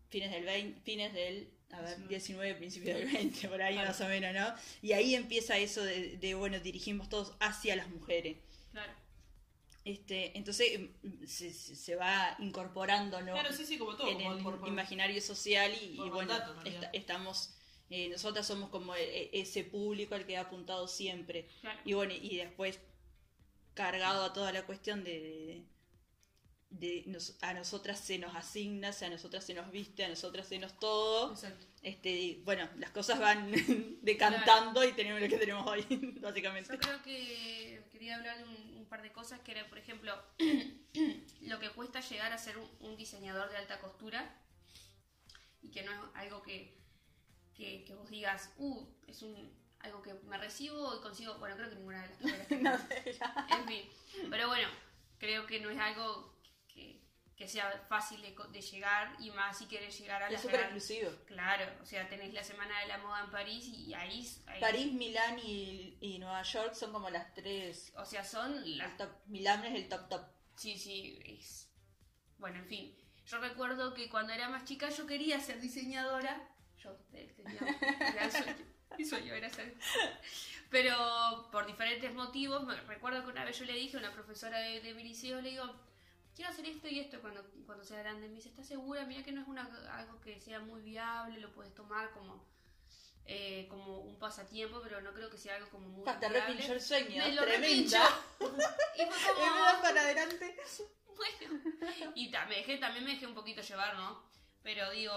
[0.08, 2.08] fines del 20, fines del, a ver, 19.
[2.08, 3.88] 19, principios del 20, por ahí Claro.
[3.88, 4.54] más o menos, ¿no?
[4.82, 8.38] Y ahí empieza eso de, de, bueno, dirigimos todos hacia las mujeres.
[8.72, 8.92] Claro.
[9.84, 13.32] Este, entonces mm, se, se- va incorporando, ¿no?
[13.34, 14.08] Claro, sí, sí, como todo.
[14.08, 16.32] en como el por- por- imaginario social y, bueno,
[16.64, 17.54] esta- estamos,
[17.90, 21.48] eh, nosotras somos como e- e- ese público al que ha apuntado siempre.
[21.60, 21.80] Claro.
[21.84, 22.78] Y bueno, y después
[23.74, 25.64] cargado a toda la cuestión de, de,
[26.70, 30.58] de nos- a nosotras se nos asigna, a nosotras se nos viste, a nosotras se
[30.58, 31.32] nos todo.
[31.32, 31.66] Exacto.
[31.82, 33.52] Este, y, bueno, las cosas van
[34.02, 35.84] decantando y tenemos lo que tenemos hoy,
[36.20, 36.72] básicamente.
[36.72, 40.12] Yo creo que quería hablar de un, un par de cosas, que era, por ejemplo,
[41.42, 44.34] lo que cuesta llegar a ser un, un diseñador de alta costura
[45.62, 46.74] y que no es algo que,
[47.56, 51.70] que, que vos digas, uh, es un, algo que me recibo y consigo, bueno, creo
[51.70, 53.46] que ninguna de las carreras No sé, ya.
[53.50, 53.88] En fin,
[54.30, 54.68] pero bueno,
[55.18, 56.34] creo que no es algo
[56.68, 57.00] que,
[57.36, 60.60] que sea fácil de, de llegar y más si querés llegar a Es las súper
[60.60, 61.10] exclusivo.
[61.26, 64.26] Claro, o sea, tenés la Semana de la Moda en París y ahí...
[64.46, 67.92] ahí- París, Milán y, y Nueva York son como las tres.
[67.96, 70.22] O sea, son las top- Milán es el top top.
[70.56, 71.70] Sí, sí, es...
[72.38, 72.96] Bueno, en fin.
[73.26, 76.48] Yo recuerdo que cuando era más chica yo quería ser diseñadora.
[76.86, 79.74] Yo tenía sueño era ser...
[80.70, 84.58] Pero por diferentes motivos, me recuerdo que una vez yo le dije a una profesora
[84.58, 85.64] de, de mi liceo, le digo,
[86.34, 88.28] quiero hacer esto y esto cuando, cuando sea grande.
[88.28, 89.04] Me dice, ¿estás segura?
[89.06, 92.44] Mira que no es una, algo que sea muy viable, lo puedes tomar como,
[93.26, 96.40] eh, como un pasatiempo, pero no creo que sea algo como muy te viable".
[96.40, 97.24] repinchó el sueño.
[97.24, 98.08] Me lo Tremenda.
[98.98, 99.60] Y fue me como...
[99.60, 100.56] vas para adelante.
[101.16, 101.62] Bueno,
[102.14, 104.22] y ta- me dejé, también me dejé un poquito llevar, ¿no?
[104.62, 105.14] Pero digo,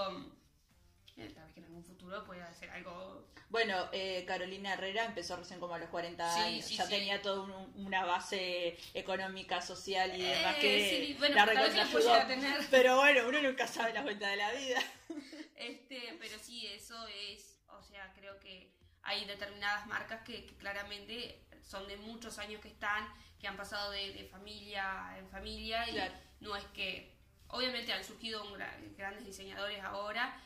[1.27, 3.27] tal vez que en algún futuro pueda hacer algo.
[3.49, 6.65] Bueno, eh, Carolina Herrera empezó recién como a los 40 Sí, años.
[6.65, 6.89] sí, ya sí.
[6.91, 11.69] tenía toda un- una base económica, social y demás Eh, que bueno, la tal vez
[11.69, 11.91] que lo recontrayudó.
[11.91, 12.67] puedo llegar a tener.
[12.71, 14.79] Pero bueno, uno nunca sabe la vuelta de la vida.
[15.55, 18.71] Este, pero sí, eso es, o sea, creo que
[19.03, 23.07] hay determinadas marcas que, que claramente son de muchos años que están,
[23.39, 25.97] que han pasado de, de familia en familia y
[26.43, 28.43] no es que, obviamente han surgido
[28.95, 30.39] grandes diseñadores ahora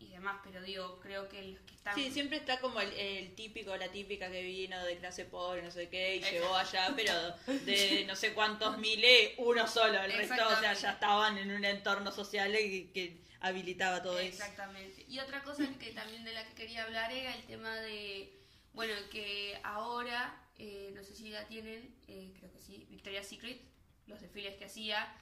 [0.00, 1.94] y demás, pero digo, creo que los que están...
[1.94, 5.70] Sí, siempre está como el, el típico, la típica que vino de clase pobre, no
[5.70, 6.36] sé qué, y Exacto.
[6.40, 7.12] llegó allá, pero
[7.66, 10.02] de no sé cuántos miles, uno solo.
[10.02, 10.82] El resto, o sea, Exactamente.
[10.82, 14.28] ya estaban en un entorno social que, que habilitaba todo eso.
[14.42, 15.04] Exactamente.
[15.06, 18.32] Y otra cosa que también de la que quería hablar era el tema de,
[18.72, 23.60] bueno, que ahora, eh, no sé si la tienen, eh, creo que sí, Victoria's Secret,
[24.06, 25.14] los desfiles que hacía,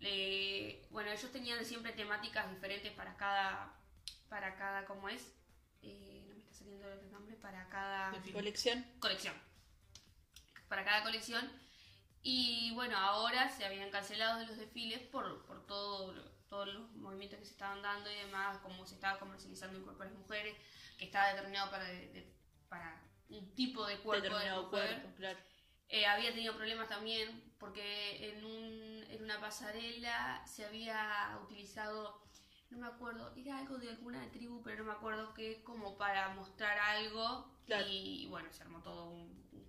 [0.00, 3.74] le- bueno, ellos tenían siempre temáticas diferentes para cada,
[4.28, 5.32] para cada, ¿cómo es?
[5.82, 8.10] Eh, no me está saliendo el nombre, para cada.
[8.32, 8.84] Colección.
[9.00, 9.34] colección.
[10.68, 11.50] para cada colección.
[12.22, 16.14] Y bueno, ahora se habían cancelado los desfiles por, por todo,
[16.48, 20.02] todos los movimientos que se estaban dando y demás, cómo se estaba comercializando el cuerpo
[20.04, 20.56] de las mujeres,
[20.98, 22.34] que estaba determinado para, de- de-
[22.68, 24.88] para un tipo de cuerpo de Determinado mujer.
[25.00, 25.38] cuerpo, claro.
[25.90, 32.23] Eh, había tenido problemas también porque en, un, en una pasarela se había utilizado,
[32.74, 36.28] no me acuerdo, era algo de alguna tribu, pero no me acuerdo qué, como para
[36.34, 37.50] mostrar algo.
[37.66, 37.86] Claro.
[37.88, 39.20] Y bueno, se armó todo un.
[39.52, 39.64] un-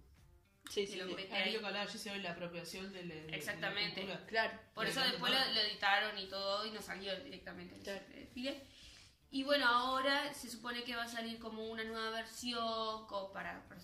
[0.70, 0.98] Sí, sí, sí.
[1.00, 4.04] lo que hablaba yo se ve la apropiación del- de, de Exactamente.
[4.06, 4.26] la.
[4.26, 4.60] Claro.
[4.74, 8.04] Por eso después lo, lo editaron y todo y no salió directamente el Claro.
[8.14, 8.68] desfile.
[9.32, 13.64] Y bueno, ahora se supone que va a salir como una nueva versión, como para,
[13.68, 13.82] para-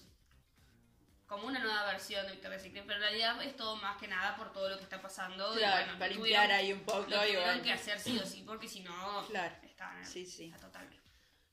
[1.32, 4.36] como una nueva versión de Victoria's Secret, pero en realidad es todo más que nada
[4.36, 5.54] por todo lo que está pasando.
[5.56, 7.10] y Claro, bueno, para limpiar ahí un poco.
[7.10, 7.64] Lo tuvieron bueno.
[7.64, 9.56] que hacer sí o sí, porque si no, Claro.
[9.64, 10.54] estaban Sí, sí.
[10.60, 10.90] total.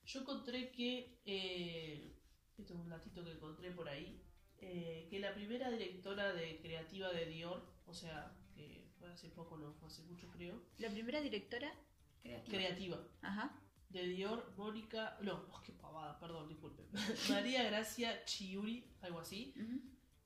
[0.04, 2.12] Yo encontré que, eh,
[2.58, 4.20] esto es un datito que encontré por ahí,
[4.58, 9.56] eh, que la primera directora de creativa de Dior, o sea, que fue hace poco,
[9.58, 11.72] no fue hace mucho creo, La primera directora.
[12.20, 12.58] Creativa.
[12.58, 13.62] creativa Ajá.
[13.90, 16.86] De Dior, Mónica, no, oh, qué pavada, perdón, disculpen,
[17.30, 19.54] María Gracia Chiuri, algo así,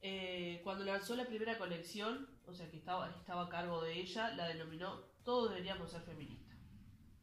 [0.00, 4.30] eh, cuando lanzó la primera colección, o sea que estaba, estaba a cargo de ella,
[4.34, 6.58] la denominó Todos deberíamos ser feministas.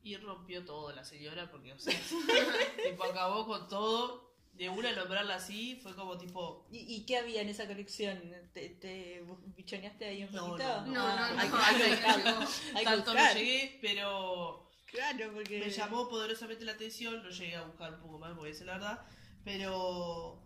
[0.01, 1.93] Y rompió todo la señora, porque, o sea,
[2.89, 4.29] tipo, acabó con todo.
[4.53, 6.65] De una nombrarla así, fue como tipo.
[6.71, 8.17] ¿Y, y qué había en esa colección?
[8.53, 9.23] ¿Te, te
[9.55, 10.81] bichoneaste ahí un No, poquito?
[10.85, 12.39] no, No, Ah, no, no, hay, no, hay no.
[12.75, 15.59] Hay que Tanto no llegué, pero Claro, porque.
[15.59, 17.21] me llamó poderosamente la atención.
[17.23, 18.99] No llegué a buscar un poco más, voy a decir la verdad.
[19.43, 20.41] Pero.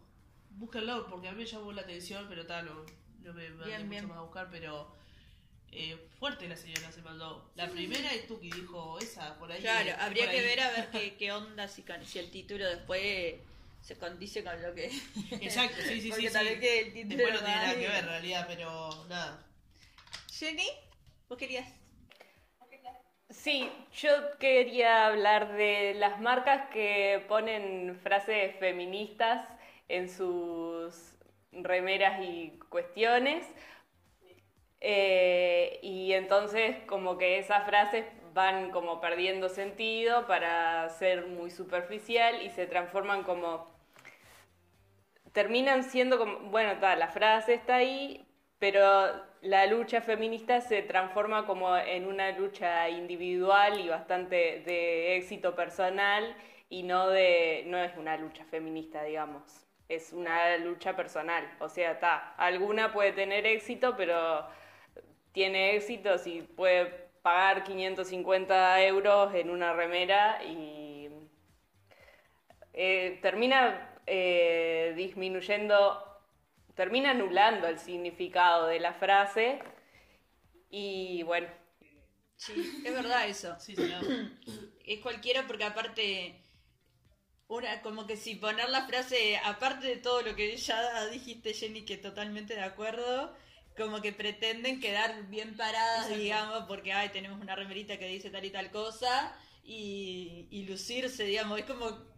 [0.52, 2.86] Búsquenlo, porque a mí me llamó la atención, pero tal, no,
[3.24, 4.08] no me mandé Bien, mucho bien.
[4.08, 4.96] más a buscar, pero.
[5.72, 7.52] eh, fuerte la señora se mandó.
[7.56, 9.62] La primera y Tuki dijo, esa, por ahí.
[9.62, 10.46] Claro, es habría que ahí".
[10.46, 13.36] ver a ver qué, qué onda si, si el título después
[13.82, 14.86] se condice con lo que.
[15.42, 16.34] Exacto, sí, sí, Porque sí.
[16.34, 16.52] tal sí.
[16.54, 19.44] vez que el título Después no tiene nada que ver en realidad, pero nada.
[20.32, 20.68] Jenny,
[21.28, 21.68] ¿vos querías?
[23.44, 29.46] Sí, yo quería hablar de las marcas que ponen frases feministas
[29.90, 31.14] en sus
[31.52, 33.46] remeras y cuestiones.
[34.80, 42.42] Eh, y entonces como que esas frases van como perdiendo sentido para ser muy superficial
[42.44, 43.68] y se transforman como...
[45.34, 48.26] Terminan siendo como, bueno, ta, la frase está ahí,
[48.58, 55.54] pero la lucha feminista se transforma como en una lucha individual y bastante de éxito
[55.54, 56.36] personal
[56.70, 59.66] y no de no es una lucha feminista, digamos.
[59.90, 64.48] Es una lucha personal, o sea, está, alguna puede tener éxito, pero
[65.34, 66.86] tiene éxito si puede
[67.22, 71.10] pagar 550 euros en una remera y
[72.74, 76.13] eh, termina eh, disminuyendo,
[76.76, 79.60] termina anulando el significado de la frase
[80.70, 81.48] y bueno,
[82.36, 83.56] Sí, es verdad eso.
[83.60, 84.04] Sí, señor.
[84.86, 86.36] Es cualquiera porque aparte,
[87.48, 91.86] una, como que si poner la frase, aparte de todo lo que ya dijiste Jenny,
[91.86, 93.34] que totalmente de acuerdo,
[93.78, 96.22] como que pretenden quedar bien paradas, Exacto.
[96.22, 99.34] digamos, porque ay, tenemos una remerita que dice tal y tal cosa,
[99.64, 102.13] y, y lucirse, digamos, es como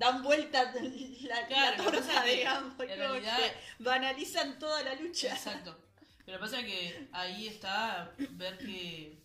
[0.00, 4.94] dan vuelta la, Claro, la que torta, que, digamos, como realidad- que banalizan toda la
[4.94, 5.32] lucha.
[5.34, 5.76] Exacto.
[6.24, 9.20] Pero pasa que ahí está ver que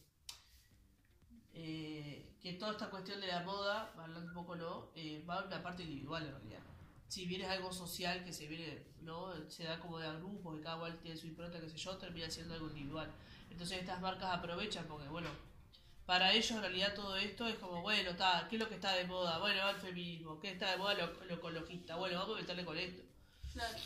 [1.53, 5.47] eh, que toda esta cuestión de la moda, hablando un poco no, eh, va en
[5.47, 6.59] una parte individual en realidad.
[7.07, 9.33] Si bien es algo social que se viene, ¿no?
[9.49, 11.97] Se da como de a grupos, que cada cual tiene su impronta, qué sé yo,
[11.97, 13.09] termina siendo algo individual.
[13.49, 15.29] Entonces estas marcas aprovechan porque, bueno,
[16.05, 18.93] para ellos en realidad todo esto es como, bueno, está, ¿qué es lo que está
[18.93, 19.39] de moda?
[19.39, 20.93] Bueno, el feminismo, ¿qué está de moda?
[20.93, 23.01] Lo, lo ecologista, bueno, vamos a meterle con esto
[23.53, 23.77] Claro.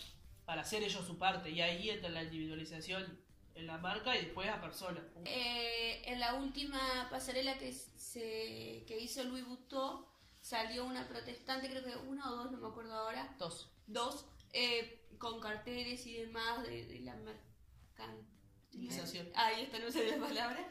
[0.45, 3.19] para hacer ellos su parte y ahí entra la individualización
[3.55, 5.01] en la marca y después a persona.
[5.25, 10.05] Eh, en la última pasarela que, se, que hizo Louis Vuitton
[10.41, 13.69] salió una protestante, creo que una o dos, no me acuerdo ahora, Dos.
[13.87, 19.29] dos, eh, con carteles y demás de, de la mercantilización.
[19.35, 20.65] Ahí está, no sé la palabra.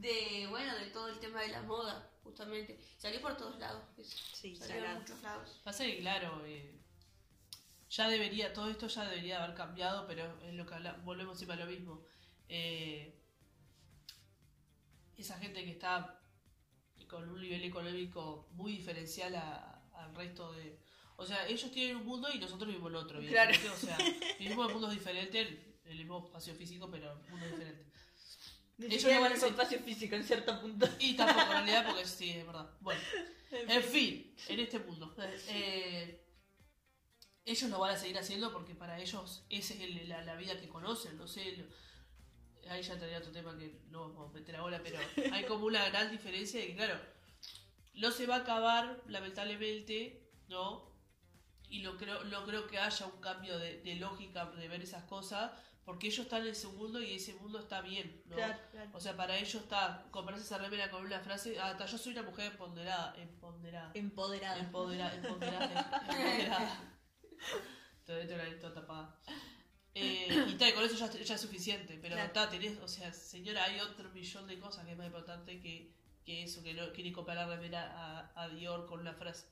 [0.00, 2.78] De, bueno, de todo el tema de la moda, justamente.
[2.96, 3.82] Salió por todos lados.
[3.98, 4.16] eso.
[4.34, 5.00] Sí, Salió salado.
[5.00, 5.60] muchos lados.
[5.64, 6.80] Pasa que, claro, eh,
[7.90, 11.60] ya debería, todo esto ya debería haber cambiado, pero es lo que habla- volvemos siempre
[11.60, 12.04] a lo mismo.
[12.48, 13.14] Eh,
[15.16, 16.20] esa gente que está
[17.08, 20.78] con un nivel económico muy diferencial a- al resto de...
[21.16, 23.50] O sea, ellos tienen un mundo y nosotros vivimos en otro, Claro.
[23.74, 23.98] O sea,
[24.38, 25.48] vivimos en mundos diferentes,
[25.84, 27.86] en el mismo espacio físico, pero en mundos diferentes.
[28.78, 30.88] Ni Ellos siquiera no van en ser- espacio físico en cierto punto.
[31.00, 32.70] Y tampoco, en realidad, porque sí, es verdad.
[32.80, 33.00] Bueno,
[33.50, 35.14] en fin, en este mundo.
[35.48, 36.24] Eh,
[37.44, 40.58] ellos lo van a seguir haciendo porque para ellos esa es el- la, la vida
[40.60, 41.56] que conocen, no sé.
[41.56, 44.98] lo- ahí ya entraría otro tema que no vamos a meter ahora, pero
[45.32, 47.00] hay como una gran diferencia de que, claro,
[47.94, 50.86] no se va a acabar, lamentablemente, ¿no?
[51.70, 55.04] Y lo creo, no creo que haya un cambio de, de lógica de ver esas
[55.04, 55.50] cosas,
[55.88, 58.36] porque ellos están en ese mundo y ese mundo está bien, ¿no?
[58.36, 58.90] Claro, claro.
[58.92, 62.12] O sea, para ellos está comprarse esa remera con una frase, ah, está, yo soy
[62.12, 63.90] una mujer empoderada, empoderada.
[63.94, 64.58] Empoderada.
[64.58, 66.82] Empoderada, empoderada, empoderada.
[68.04, 69.16] Todo esto la toda tapada.
[69.94, 71.98] Eh, y tal, con eso ya, ya es suficiente.
[72.02, 72.26] Pero Claro.
[72.26, 75.90] está, tenés, o sea, señora, hay otro millón de cosas que es más importante que,
[76.22, 79.46] que eso, que no quiere comprar la remera a, a Dior con una frase.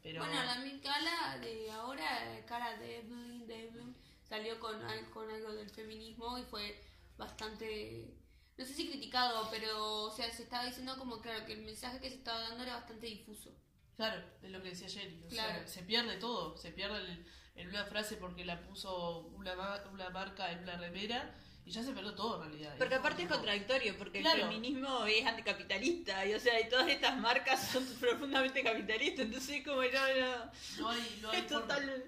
[0.00, 3.96] Pero Bueno, la Mikala de ahora, cara de Evelyn, de Evelyn,
[4.34, 6.80] salió con, al- con algo del feminismo y fue
[7.16, 8.14] bastante,
[8.56, 12.00] no sé si criticado, pero o sea, se estaba diciendo como claro que el mensaje
[12.00, 13.50] que se estaba dando era bastante difuso.
[13.96, 15.22] claro, es lo que decía Jenny.
[15.24, 15.68] O sea, Claro.
[15.68, 16.56] se pierde todo.
[16.56, 19.54] Se pierde el- en una frase porque la puso una,
[19.92, 21.32] una marca en una remera
[21.66, 22.74] y ya se perdió todo en realidad.
[22.78, 24.42] Porque aparte es contradictorio, porque Claro.
[24.42, 29.64] el feminismo es anticapitalista, y o sea, y todas estas marcas son profundamente capitalistas, entonces
[29.64, 32.04] como no, no, No hay, no hay es total,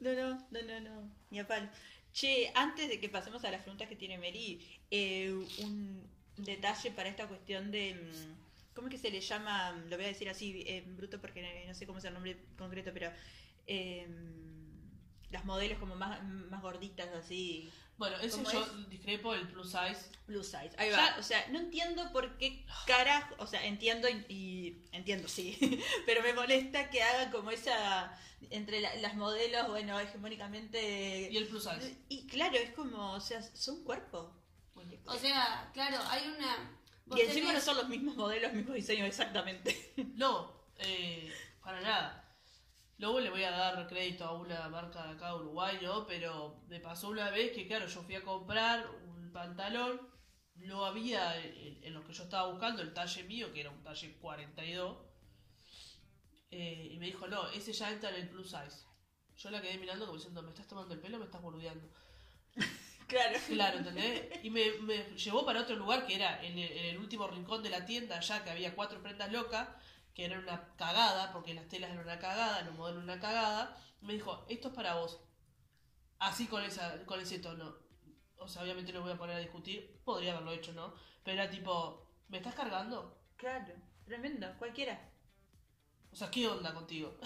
[0.00, 1.70] no, no, no, no, no, ni a.
[2.12, 6.02] Che, antes de que pasemos a las preguntas que tiene Mary, eh, un
[6.36, 9.70] detalle para esta cuestión de, mm, ¿cómo es que se le llama?
[9.88, 12.36] Lo voy a decir así, eh, bruto, porque no, no sé cómo es el nombre
[12.58, 13.12] concreto, pero
[13.68, 14.08] eh,
[15.30, 17.70] las modelos como más, más gorditas, así,
[18.00, 18.88] Bueno, eso ¿Cómo yo es?
[18.88, 20.10] discrepo el plus size.
[20.24, 21.16] Plus size, ahí Ya- va.
[21.18, 25.58] O sea, no entiendo por qué carajo, o sea, entiendo y, y- entiendo, sí,
[26.06, 31.28] pero me molesta que hagan como esa, entre la- las modelos, bueno, hegemónicamente...
[31.30, 31.94] Y el plus size.
[32.08, 34.32] Y claro, es como, o sea, son cuerpos.
[35.04, 36.78] O sea, claro, hay una...
[37.14, 39.92] Y encima no tenés- son los mismos modelos, mismos diseños exactamente.
[40.14, 41.30] No, eh,
[41.62, 42.19] para nada.
[43.00, 46.06] Luego le voy a dar crédito a una marca de acá de Uruguay, ¿no?
[46.06, 50.00] Pero me pasó una vez que, claro, yo fui a comprar un pantalón,
[50.56, 53.82] no había en, en lo que yo estaba buscando el talle mío, que era un
[53.82, 54.98] talle 42.
[56.50, 58.84] eh, y me dijo, no, ese ya entra en el plus size.
[59.36, 61.88] Yo la quedé mirando como diciendo, ¿me estás tomando el pelo o me estás boludeando?
[63.08, 63.38] Claro.
[63.48, 64.44] Claro, ¿entendés?
[64.44, 67.62] Y me, me llevó para otro lugar que era en el, en el último rincón
[67.62, 69.68] de la tienda, ya que había cuatro prendas locas,
[70.20, 73.74] que eran una cagada, porque las telas eran una cagada, los modelos una cagada.
[74.02, 75.18] Me dijo, esto es para vos.
[76.18, 77.74] Así con esa con ese tono.
[78.36, 80.94] O sea, obviamente no voy a poner a discutir, podría haberlo hecho, ¿no?
[81.24, 83.18] Pero era tipo, ¿me estás cargando?
[83.36, 83.72] Claro,
[84.04, 85.10] tremendo, cualquiera.
[86.12, 87.16] O sea, ¿qué onda contigo?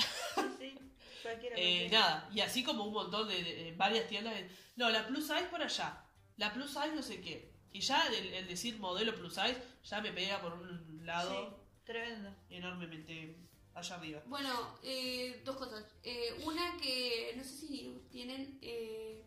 [0.59, 0.79] Sí,
[1.23, 1.57] cualquiera.
[1.59, 4.35] Eh, nada, y así como un montón de, de- de varias tiendas.
[4.35, 6.05] de- no, la plus size por allá.
[6.37, 7.53] La plus size no sé qué.
[7.73, 11.64] Y ya el, el decir modelo plus size ya me pega por un lado Sí,
[11.85, 12.35] tremendo.
[12.51, 13.37] enormemente
[13.75, 14.23] allá arriba.
[14.27, 15.85] Bueno, eh, dos cosas.
[16.03, 19.25] Eh, una que no sé si tienen eh,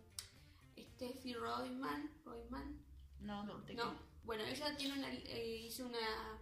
[0.77, 2.09] Steffi Royman.
[2.25, 2.79] Royman.
[3.21, 6.39] No, No, no, te No, bueno, ella tiene una, eh, hizo una,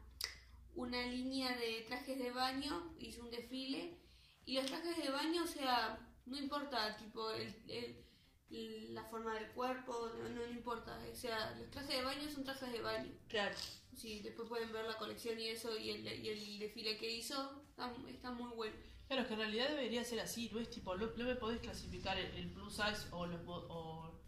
[0.75, 3.97] una línea de trajes de baño, hizo un desfile,
[4.45, 8.04] y los trajes de baño, o sea, no importa, tipo, el, el-
[8.49, 12.71] la forma del cuerpo, no, no importa, o sea, los trajes de baño son trajes
[12.71, 13.11] de baño.
[13.27, 13.55] Claro.
[13.95, 17.63] Sí, después pueden ver la colección y eso, y el, y el desfile que hizo,
[17.69, 18.75] está, está muy bueno.
[19.07, 21.59] Claro, es que en realidad debería ser así, no es tipo, no, no me podés
[21.59, 24.19] clasificar el, el plus size o los o,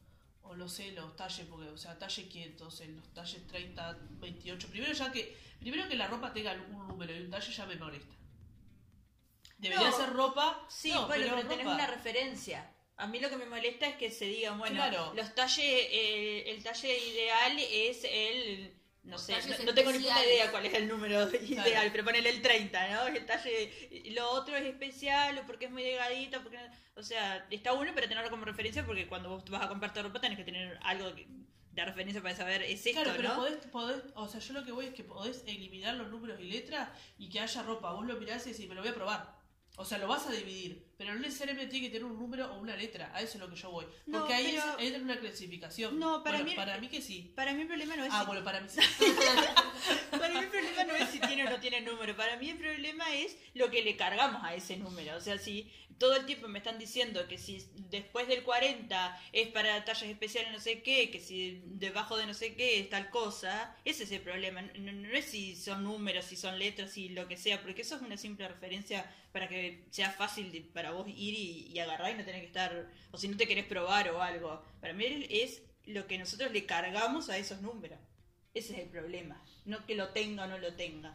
[0.43, 4.68] o no sé, los talles, porque, o sea, talle 500, en los talles 30, 28.
[4.70, 7.76] Primero ya que, primero que la ropa tenga un número y un talle ya me
[7.76, 8.15] molesta.
[9.57, 9.97] Debería No.
[9.97, 10.65] ser ropa.
[10.70, 11.76] Sí, no, bueno, pero, tenés ropa.
[11.76, 12.72] una referencia.
[12.97, 15.13] A mí lo que me molesta es que se diga, bueno, Claro.
[15.15, 15.59] los talles,
[15.91, 18.73] eh, el talle ideal es el,
[19.03, 22.03] no Los sé, no, no tengo ni puta idea cuál es el número ideal, pero
[22.03, 23.07] ponele el 30, ¿no?
[23.07, 23.71] El talle,
[24.11, 26.57] lo otro es especial o porque es muy delgadito, porque,
[26.95, 30.19] o sea, está bueno, pero tenerlo como referencia porque cuando vos vas a comprarte ropa
[30.19, 31.27] tenés que tener algo que-
[31.71, 33.35] de referencia para saber es esto, Claro, pero ¿no?
[33.35, 36.45] podés, podés, o sea, yo lo que voy es que podés eliminar los números y
[36.45, 36.89] letras
[37.19, 37.91] y que haya ropa.
[37.93, 39.37] Vos lo mirás y decís, me lo voy a probar.
[39.75, 42.59] O sea, lo vas a dividir, pero no necesariamente tiene que tener un número o
[42.59, 43.11] una letra.
[43.13, 43.85] A eso es lo que yo voy.
[44.07, 45.99] No, Porque ahí pero- es- entra en una clasificación.
[45.99, 47.31] No, para Bueno, mí- Para mí que sí.
[47.35, 48.79] Para mí el problema no es Ah, si- bueno, para mí sí.
[50.11, 52.15] Para mí el problema no es si tiene o no tiene número.
[52.15, 55.15] Para mí el problema es lo que le cargamos a ese número.
[55.17, 59.47] O sea, si todo el tiempo me están diciendo que si después del 40 es
[59.47, 63.09] para tallas especiales no sé qué, que si debajo de no sé qué es tal
[63.09, 64.61] cosa, ese es el problema.
[64.77, 67.95] No, no es si son números, si son letras, si lo que sea, porque eso
[67.95, 72.11] es una simple referencia para que sea fácil de- para vos ir y, y agarrar
[72.11, 74.61] y no tener que estar, o si no te querés probar o algo.
[74.79, 77.99] Para mí es lo que nosotros le cargamos a esos números.
[78.53, 79.43] Ese es el problema.
[79.65, 81.13] No que lo tenga o no lo tenga.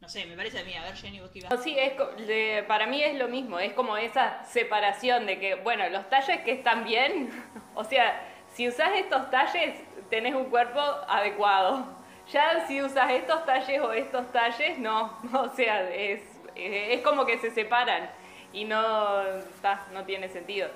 [0.00, 0.74] No sé, me parece a mí.
[0.74, 1.92] A ver, Jenny, vos qué ibas No, Sí, es,
[2.26, 6.40] de- para mí es lo mismo, es como esa separación de que, bueno, los talles
[6.40, 7.30] que están bien,
[7.76, 8.20] o sea,
[8.54, 9.76] si usas estos talles,
[10.10, 11.94] tenés un cuerpo adecuado.
[12.32, 16.20] Ya si usas estos talles o estos talles, no, o sea, es,
[16.56, 18.10] es como que se separan
[18.52, 19.22] y no,
[19.62, 20.68] ta, no tiene sentido.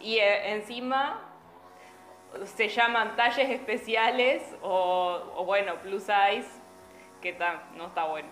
[0.00, 1.22] Y eh, encima
[2.44, 6.48] se llaman talles especiales o, o bueno, plus size,
[7.22, 8.28] que ta, no está bueno.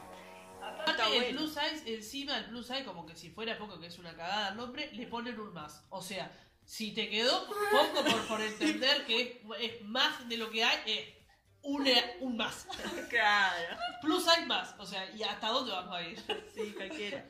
[0.63, 3.87] Aparte, Está el plus size, encima el plus size, como que si fuera poco, que
[3.87, 5.87] es una cagada el nombre, le ponen un más.
[5.91, 6.31] O sea,
[6.65, 10.79] si te quedó poco por, por entender que es, es más de lo que hay,
[10.87, 11.25] es
[11.63, 11.87] un,
[12.21, 12.67] un más.
[13.09, 13.77] Claro.
[14.01, 14.75] Plus size más.
[14.79, 16.19] O sea, ¿y hasta dónde vamos a ir?
[16.55, 17.25] Sí, cualquiera.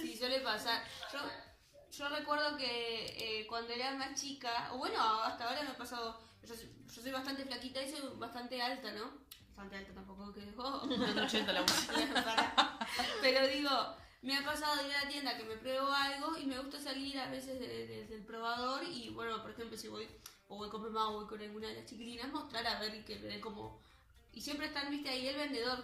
[0.00, 0.82] Sí, suele pasar.
[1.12, 1.18] Yo,
[1.96, 6.20] yo recuerdo que eh, cuando era más chica, o bueno, hasta ahora me ha pasado,
[6.42, 9.10] yo, soy- yo soy bastante flaquita y soy bastante alta, ¿no?
[9.48, 10.42] Bastante alta tampoco que...
[10.58, 11.64] oh, Un 80 la.
[13.22, 13.70] Pero digo,
[14.22, 16.78] me ha pasado de ir a la tienda que me pruebo algo y me gusta
[16.80, 20.06] salir a veces de- desde el probador y bueno, por ejemplo, si voy
[20.48, 23.02] o voy con mamá o voy con alguna de las chiquilinas, mostrar a ver y
[23.02, 23.80] que den como...
[24.32, 25.82] Y siempre están, viste, ahí el vendedor.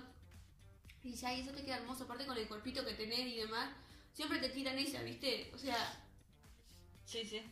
[1.02, 3.70] Y dice, ay, eso te queda hermoso, aparte con el cuerpito que tenés y demás.
[4.12, 5.98] Siempre te tiran esa, viste, o sea,
[7.04, 7.42] Sí, sí.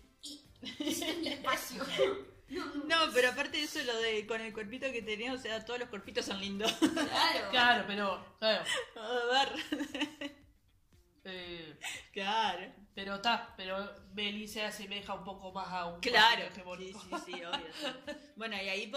[0.79, 1.85] ese es mi espacio.
[2.51, 5.39] No, no, No, pero aparte de eso, lo de con el cuerpito que tenés, o
[5.39, 6.73] sea, todos los cuerpitos son lindos.
[6.73, 7.51] claro.
[7.53, 8.37] Claro, pero.
[8.41, 8.65] Claro.
[8.97, 10.37] A ver.
[11.31, 11.79] Eh,
[12.13, 12.73] Claro.
[12.95, 13.77] pero está, pero
[14.15, 16.45] Meli se asemeja un poco más a un Claro.
[16.55, 18.17] Sí, sí, sí, obvio.
[18.37, 18.93] Bueno, y ahí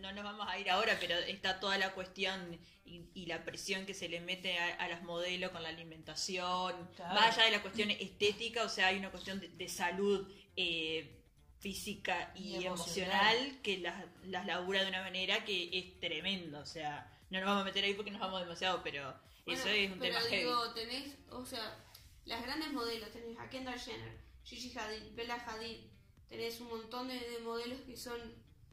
[0.00, 3.84] no nos vamos a ir ahora, pero está toda la cuestión y, y la presión
[3.86, 6.88] que se le mete a, a las modelos con la alimentación.
[6.94, 7.14] Claro.
[7.14, 11.12] Más allá de la cuestión estética, o sea, hay una cuestión de, de salud eh,
[11.58, 13.34] física y, Y emocional.
[13.36, 13.62] emocional.
[13.62, 16.60] que las, las labura de una manera que es tremendo.
[16.60, 19.14] O sea, no nos vamos a meter ahí porque nos vamos demasiado, pero
[19.46, 20.42] Bueno, eso es un pero tema heavy.
[20.44, 21.84] digo, tenés, o sea,
[22.24, 25.86] las grandes modelos, tenés a Kendall Jenner, Gigi Hadid, Bella Hadid,
[26.28, 28.18] tenés un montón de, de modelos que son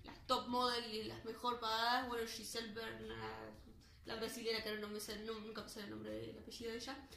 [0.04, 3.54] las top model y las mejor pagadas, bueno, Giselle Bernard,
[4.06, 6.72] la brasilera que ahora no me sale, no, nunca me sale el nombre, el apellido
[6.72, 7.08] de ella,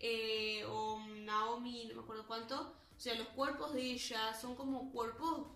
[0.00, 4.90] eh, o Naomi, no me acuerdo cuánto, o sea, los cuerpos de ella son como
[4.92, 5.46] cuerpos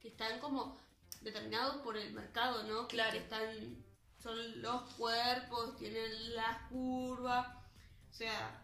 [0.00, 0.80] que están como
[1.20, 2.88] determinados por el mercado, ¿no?
[2.88, 3.12] Que- Claro.
[3.12, 3.84] Que están,
[4.24, 7.46] son los cuerpos, tienen las curvas,
[8.10, 8.60] o sea...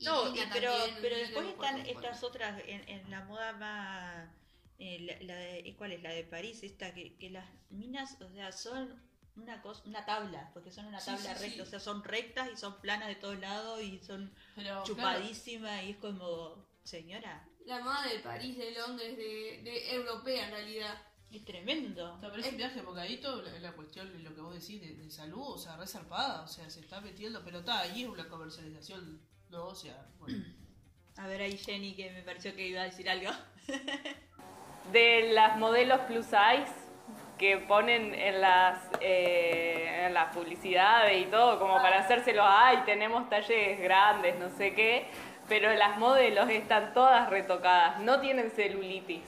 [0.00, 4.28] No, y- pero, también, pero después están estas otras en, en la moda más...
[4.78, 6.02] eh, la, la de, ¿Cuál es?
[6.02, 9.00] La de París, esta que, que las minas, o sea, son
[9.36, 11.60] una cosa, una tabla, porque son una tabla sí, recta, sí.
[11.60, 15.84] o sea, son rectas y son planas de todos lados y son Pero, claro, chupadísimas
[15.84, 20.98] y es como, señora, La moda de París, de Londres, de, de europea en realidad.
[21.38, 22.18] Es tremendo.
[22.20, 24.94] No, pero es un viaje bocadito, la, la cuestión de lo que vos decís de,
[24.94, 28.08] de salud, o sea, re zarpada, o sea, se está metiendo, pero está, ahí es
[28.08, 29.20] una comercialización,
[29.50, 29.66] ¿no?
[29.66, 30.44] O sea, bueno.
[31.18, 33.30] A ver ahí Jenny que me pareció que iba a decir algo.
[34.92, 36.72] de las modelos plus size
[37.38, 43.28] que ponen en las eh, en las publicidades y todo como para hacérselo ay tenemos
[43.28, 45.06] talles grandes no sé qué
[45.48, 49.22] pero las modelos están todas retocadas no tienen celulitis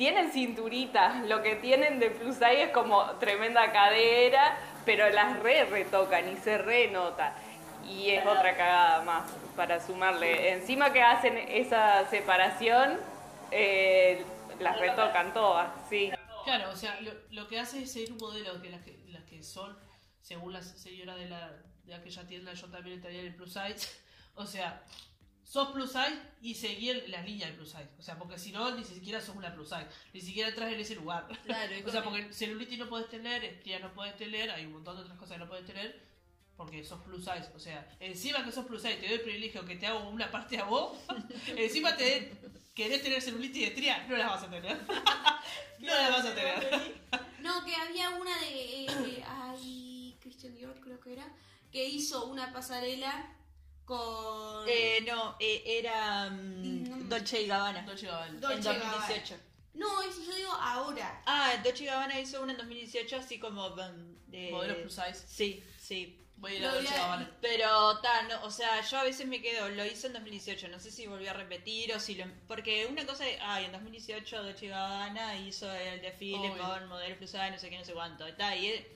[0.00, 5.66] tienen cinturita lo que tienen de plus size es como tremenda cadera pero las re
[5.66, 7.34] retocan y se renota
[7.86, 12.98] y es otra cagada más para sumarle encima que hacen esa separación
[13.50, 14.24] eh,
[14.60, 16.10] las retocan todas, sí.
[16.44, 19.24] Claro, o sea, lo, lo que hace es seguir un modelo que las que, las
[19.24, 19.76] que son,
[20.20, 21.52] según la señora de, la,
[21.84, 23.88] de aquella tienda, yo también estaría en el plus size.
[24.36, 24.80] O sea,
[25.50, 27.88] sos plus size y seguir las líneas del plus size.
[27.98, 29.86] O sea, porque si no, ni siquiera sos una plus size.
[30.14, 31.26] Ni siquiera entras en ese lugar.
[31.44, 34.94] Claro, O sea, porque celulitis no puedes tener, estrías no puedes tener, hay un montón
[34.94, 36.08] de otras cosas que no puedes tener.
[36.56, 39.64] Porque sos plus size, o sea, encima que sos plus size, te doy el privilegio
[39.64, 40.96] que te hago una parte a vos,
[41.48, 42.32] encima te
[42.72, 44.78] querés tener celulitis y estría, no las vas a tener.
[45.80, 47.00] no las vas a tener.
[47.40, 48.84] No, que había una de.
[48.84, 51.26] eh, eh, ay, Christian Dior creo que era.
[51.72, 53.36] Que hizo una pasarela
[53.90, 54.68] con.
[54.68, 56.96] Eh, no, eh, era No.
[57.08, 57.82] Dolce y Gabbana.
[57.82, 58.62] Dolce en Gabbana.
[58.62, 59.36] 2018.
[59.74, 61.22] No, eso yo digo ahora.
[61.26, 64.50] Ah, Dolce y Gabbana hizo una en 2018 así como mm, de...
[64.52, 65.26] Modelo plus size.
[65.26, 66.16] Sí, sí.
[66.36, 67.36] Voy a ir a Dolce Gabbana.
[67.40, 70.78] Pero, ta, no, o sea, yo a veces me quedo, lo hizo en 2018, no
[70.80, 72.24] sé si volvió a repetir o si lo...
[72.48, 76.62] Porque una cosa es, ay, en 2018 Dolce y Gabbana hizo el desfile Obvio.
[76.62, 78.26] con modelos plus size, no sé qué, no sé cuánto.
[78.26, 78.86] Está, y es-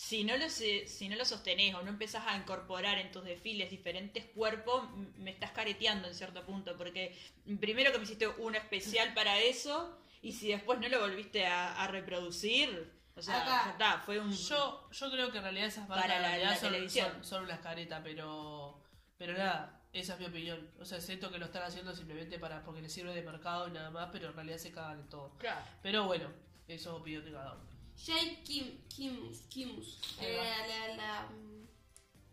[0.00, 3.68] si no, lo, si no lo sostenés o no empezás a incorporar en tus desfiles
[3.68, 7.18] diferentes cuerpos, me estás careteando en cierto punto, porque
[7.58, 11.82] primero que me hiciste uno especial para eso, y si después no lo volviste a,
[11.82, 13.62] a reproducir, O sea, Acá.
[13.64, 14.30] ya está, fue un...
[14.30, 17.10] Yo, yo creo que en realidad esas marcas Para la- realidad la son, televisión.
[17.14, 18.80] son, son unas caretas, pero,
[19.16, 20.70] pero nada, esa es mi opinión.
[20.78, 23.72] O sea, siento que lo están haciendo simplemente para porque les sirve de mercado y
[23.72, 25.32] nada más, pero en realidad se cagan en todo.
[25.38, 25.60] Claro.
[25.82, 26.30] Pero bueno,
[26.68, 27.67] eso es opinión de cada uno.
[28.04, 31.66] Jay Kim, Kimus, Kimus era la, la, mm,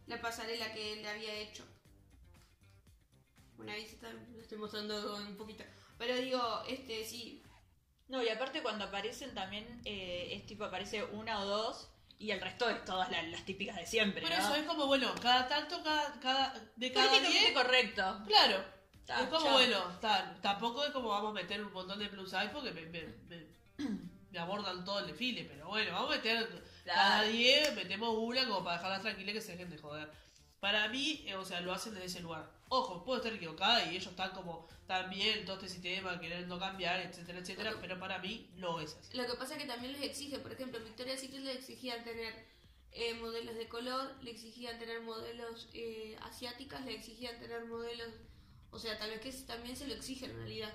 [0.07, 1.63] la pasarela que le había hecho.
[3.57, 5.63] Bueno, ahí se está, lo estoy mostrando un poquito.
[5.97, 7.41] Pero digo, este sí,
[8.07, 11.89] No, y aparte cuando aparecen también eh, es tipo, aparece una o dos
[12.19, 14.37] y el resto es todas las, las típicas de siempre, Por ¿no?
[14.37, 18.23] eso es como, bueno, cada tanto, cada, cada de cada Políticamente 10, correcto.
[18.27, 18.75] claro.
[19.05, 19.53] Ta, es como, chao.
[19.53, 23.03] bueno, ta- tampoco es como vamos a meter un montón de plus porque me, me,
[23.27, 23.54] me-
[24.39, 27.31] abordan todo el desfile, pero bueno, vamos a meter cada Claro.
[27.31, 30.11] 10, metemos una como para dejarlas tranquilas que se dejen de joder.
[30.59, 32.51] Para mí, eh, o sea, lo hacen desde ese lugar.
[32.69, 37.39] Ojo, puedo estar equivocada y ellos están como también todo este sistema queriendo cambiar, etcétera,
[37.39, 39.15] etcétera, pero para mí no es así.
[39.15, 42.33] Lo que pasa es que también les exige, por ejemplo, Victoria's Secret le exigían tener
[42.91, 48.09] eh, modelos de color, le exigían tener modelos eh, asiáticas, le exigían tener modelos,
[48.71, 50.73] o sea, tal vez que también se lo exigen en realidad.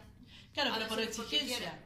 [0.53, 1.85] Claro, pero por exigencia.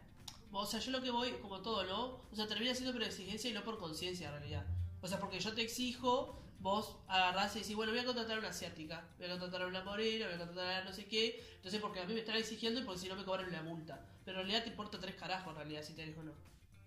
[0.61, 2.21] O sea, yo lo que voy, como todo, ¿no?
[2.31, 4.67] O sea, termina siendo por exigencia y no por conciencia, en realidad.
[5.01, 8.39] O sea, porque yo te exijo, vos agarrás y decís, bueno, voy a contratar a
[8.41, 11.45] una asiática, voy a contratar a una morena, voy a contratar a no sé qué.
[11.57, 14.01] Entonces, porque a mí me están exigiendo y porque si no me cobran una multa.
[14.25, 16.33] Pero en realidad te importa tres carajos, en realidad, si tenés o no.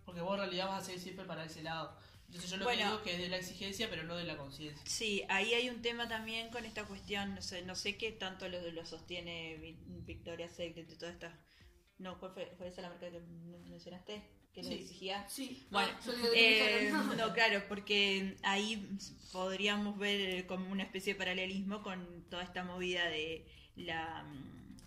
[0.06, 1.96] Porque vos en realidad vas a seguir siempre para ese lado.
[2.28, 4.36] Entonces, yo lo que digo es que es de la exigencia, pero no de la
[4.38, 4.84] conciencia.
[4.86, 8.50] Sí, ahí hay un tema también con esta cuestión, no sé, no sé qué tanto
[8.50, 11.34] lo, lo sostiene Vi- Victoria's Secret y todas estas...
[12.00, 14.22] No, ¿cuál fue, fue esa la marca que men- mencionaste?
[14.54, 14.76] Que le Sí.
[14.76, 15.28] exigía.
[15.30, 15.90] Sí, Bueno,
[16.36, 17.34] Eh, no.
[17.34, 18.88] claro, porque ahí
[19.32, 23.46] podríamos ver como una especie de paralelismo con toda esta movida de
[23.76, 24.26] la,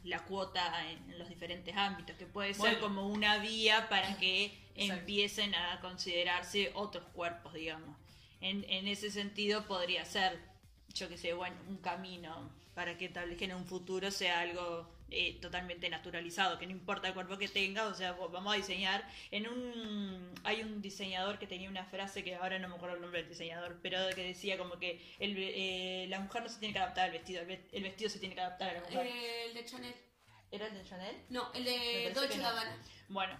[0.05, 2.81] la cuota en los diferentes ámbitos, que puede ser Bueno.
[2.81, 5.01] como una vía para que Exacto.
[5.01, 7.97] empiecen a considerarse otros cuerpos, digamos.
[8.41, 10.39] En, en ese sentido podría ser,
[10.95, 14.91] yo que sé, bueno, un camino para que tal vez en un futuro sea algo
[15.11, 19.07] eh, totalmente naturalizado, que no importa el cuerpo que tenga, o sea, vamos a diseñar.
[19.31, 23.03] En un hay un diseñador que tenía una frase que ahora no me acuerdo el
[23.03, 26.73] nombre del diseñador, pero que decía como que el, eh, la mujer no se tiene
[26.75, 29.07] que adaptar al vestido, el, ve- el vestido se tiene que adaptar a la mujer.
[29.07, 29.95] Eh, el de Chanel.
[30.53, 31.17] ¿Era el de Chanel?
[31.29, 32.43] No, el de Dolce no.
[32.43, 32.77] Gabbana.
[33.09, 33.39] Bueno,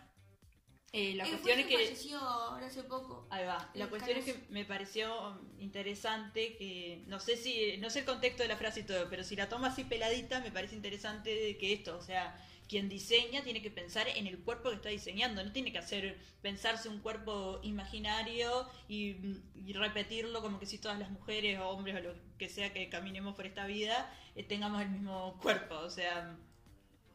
[0.93, 3.27] eh, la Eh, cuestión fue es que falleció ahora hace poco.
[3.31, 3.71] Ahí va.
[3.75, 8.43] La cuestión es que me pareció interesante que no sé si no sé el contexto
[8.43, 11.57] de la frase y todo, pero si la toma así peladita me parece interesante de
[11.59, 12.37] que esto, o sea,
[12.69, 16.19] quien diseña tiene que pensar en el cuerpo que está diseñando, no tiene que hacer
[16.43, 19.17] pensarse un cuerpo imaginario y,
[19.55, 22.89] y repetirlo como que si todas las mujeres o hombres o lo que sea que
[22.89, 26.37] caminemos por esta vida eh, tengamos el mismo cuerpo, o sea,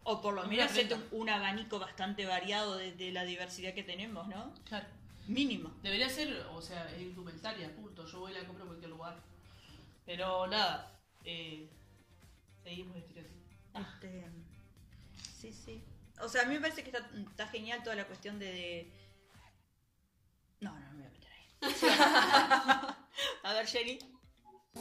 [0.06, 0.72] o por lo menos
[1.12, 4.54] un, abanico bastante variado de, de la diversidad que tenemos, ¿no?
[4.66, 4.86] Claro.
[5.28, 5.72] Mínimo.
[5.82, 8.06] Debería ser, o sea, es indumentaria, punto.
[8.06, 9.18] Yo voy y la compro en cualquier lugar.
[10.06, 11.68] Pero nada, eh,
[12.64, 13.58] seguimos estereotipos.
[13.74, 14.26] Este,
[15.40, 15.84] sí, sí.
[16.22, 18.92] O sea, a mí me parece que está, está genial toda la cuestión de, de-
[20.60, 22.96] No, no, no me voy a meter ahí.
[23.44, 23.98] a ver, Jenny.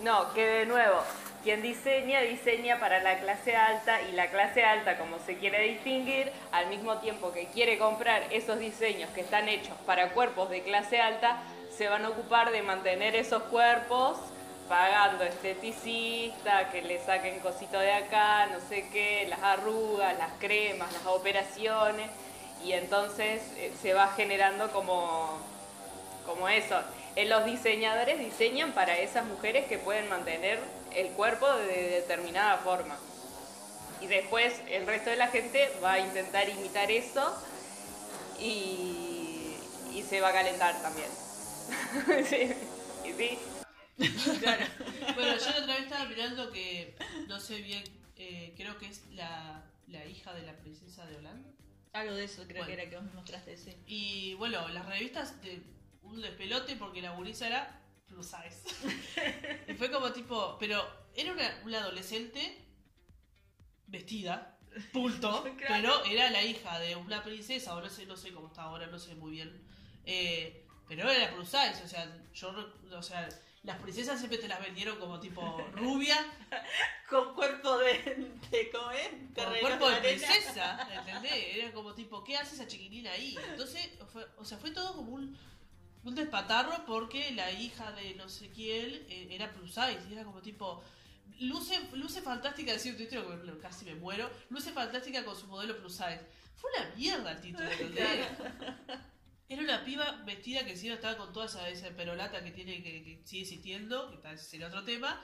[0.03, 0.99] No, que de nuevo,
[1.42, 6.32] quien diseña, diseña para la clase alta y la clase alta, como se quiere distinguir,
[6.53, 11.01] al mismo tiempo que quiere comprar esos diseños que están hechos para cuerpos de clase
[11.01, 14.18] alta, se van a ocupar de mantener esos cuerpos
[14.68, 20.92] pagando esteticista, que le saquen cosito de acá, no sé qué, las arrugas, las cremas,
[20.92, 22.11] las operaciones,
[22.64, 25.38] y entonces eh, se va generando como
[26.26, 26.80] como eso.
[27.17, 30.59] Eh, Los diseñadores diseñan para esas mujeres que pueden mantener
[30.95, 32.99] el cuerpo de determinada forma.
[34.01, 37.35] Y después el resto de la gente va a intentar imitar eso
[38.41, 39.55] y,
[39.93, 41.09] y se va a calentar también.
[42.29, 42.53] sí,
[43.09, 43.39] y sí.
[45.15, 46.97] Bueno, yo la otra vez estaba mirando que,
[47.29, 47.85] no sé bien,
[48.19, 51.49] eh, creo que es la, la hija de la princesa de Holanda.
[51.93, 52.67] Algo de eso creo Bueno.
[52.67, 53.77] que era que vos me mostraste, sí.
[53.87, 55.62] Y bueno, las revistas de
[56.05, 59.65] un despelote porque la gurisa era plus size.
[59.69, 60.83] y fue como tipo, pero
[61.15, 62.65] era una, una adolescente
[63.87, 64.59] vestida,
[64.93, 68.63] punto, pero era la hija de una princesa, o no sé, no sé cómo está
[68.63, 69.67] ahora, no sé muy bien.
[70.05, 72.55] Eh, pero era plus size, o sea, yo,
[72.93, 73.29] o sea,
[73.63, 76.17] las princesas siempre te las vendieron como tipo rubia,
[77.09, 78.31] Con cuerpo de.
[78.51, 79.09] de ¿Cómo es?
[79.35, 81.57] con cuerpo de princesa, ¿entendés?
[81.57, 83.37] Era como tipo, ¿qué hace esa chiquilina ahí?
[83.51, 85.37] Entonces, fue, o sea, fue todo como un,
[86.05, 90.25] un despatarro porque la hija de no sé quién eh, era plus size, y era
[90.25, 90.83] como tipo,
[91.41, 95.77] luce, luce fantástica, decir un título que casi me muero, luce fantástica con su modelo
[95.79, 96.21] plus size.
[96.57, 98.29] Fue una mierda el título, ¿entendés?
[99.49, 103.03] Era una piba vestida que encima estaba con toda esa, esa perolata que tiene que,
[103.03, 105.23] que sigue existiendo, que vez sería otro tema.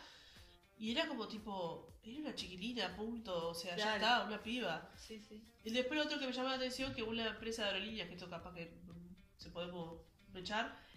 [0.77, 3.49] Y era como tipo, era una chiquilina, punto.
[3.49, 4.91] O sea, ya estaba, una piba.
[4.97, 5.43] Sí, sí.
[5.65, 8.29] Y después otro que me llamó la atención, que una empresa de aerolíneas, que esto
[8.29, 10.01] capaz que mm, se podemos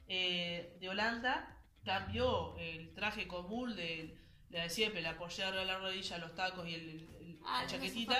[0.07, 4.17] eh, de Holanda, cambió el traje común de
[4.49, 7.61] la de siempre, la pollera a la rodilla, los tacos y el, el- el- Ah,
[7.63, 8.13] la chaquetita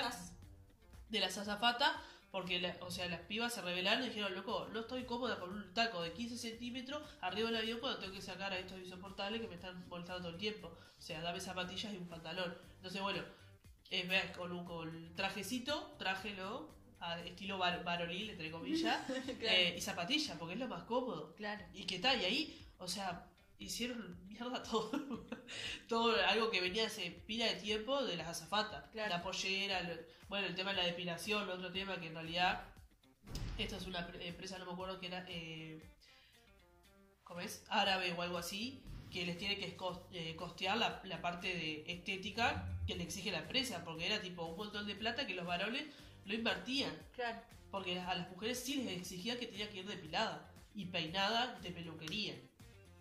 [1.08, 1.92] de las azafatas,
[2.30, 5.50] porque la- o sea, las pibas se rebelaron y dijeron, loco, no estoy cómoda con
[5.50, 9.40] un taco de 15 centímetros arriba del avión cuando tengo que sacar a estos insoportables
[9.40, 10.68] que me están molestando todo el tiempo.
[10.98, 12.56] O sea, dame zapatillas y un pantalón.
[12.76, 13.22] Entonces, bueno,
[13.90, 18.98] eh, veas, con un con trajecito, trájelo a estilo varonil, entre comillas,
[19.40, 21.34] eh, y zapatilla, porque es lo más cómodo.
[21.34, 21.64] Claro.
[21.72, 23.26] Y que tal, y ahí, o sea,
[23.58, 25.26] hicieron mierda todo.
[25.88, 28.88] todo algo que venía hace pila de tiempo de las azafatas.
[28.90, 29.10] Claro.
[29.10, 32.62] La pollera, lo- bueno, el tema de la depilación, otro tema que en realidad,
[33.58, 35.82] esta es una pre- empresa, no me acuerdo que era, eh,
[37.24, 37.64] ¿cómo es?
[37.68, 39.76] Árabe o algo así, que les tiene que
[40.12, 44.44] eh, costear la, la parte de estética que le exige la empresa, porque era tipo
[44.44, 45.84] un montón de plata que los varones
[46.24, 46.92] lo invertían.
[47.12, 47.40] Claro.
[47.70, 51.70] Porque a las mujeres sí les exigía que tenía que ir depilada y peinada de
[51.70, 52.34] peluquería.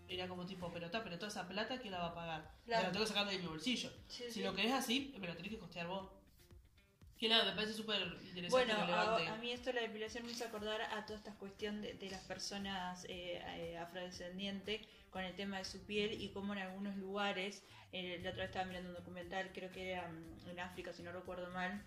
[0.07, 2.51] Era como tipo, pero está, pero toda esa plata, ¿quién la va a pagar?
[2.65, 2.81] Claro.
[2.81, 3.89] Me la tengo que sacar de mi bolsillo.
[4.07, 4.43] Sí, Si sí.
[4.43, 6.09] lo querés así, me lo tenés que costear vos.
[7.17, 10.33] Que nada, me parece súper interesante Bueno, a, a mí esto de la depilación me
[10.33, 15.33] hizo acordar a toda esta cuestión de, de las personas eh, eh, afrodescendientes con el
[15.35, 17.63] tema de su piel y cómo en algunos lugares,
[17.93, 21.01] eh, la otra vez estaba mirando un documental, creo que era mm, en África, si
[21.03, 21.81] no recuerdo mal,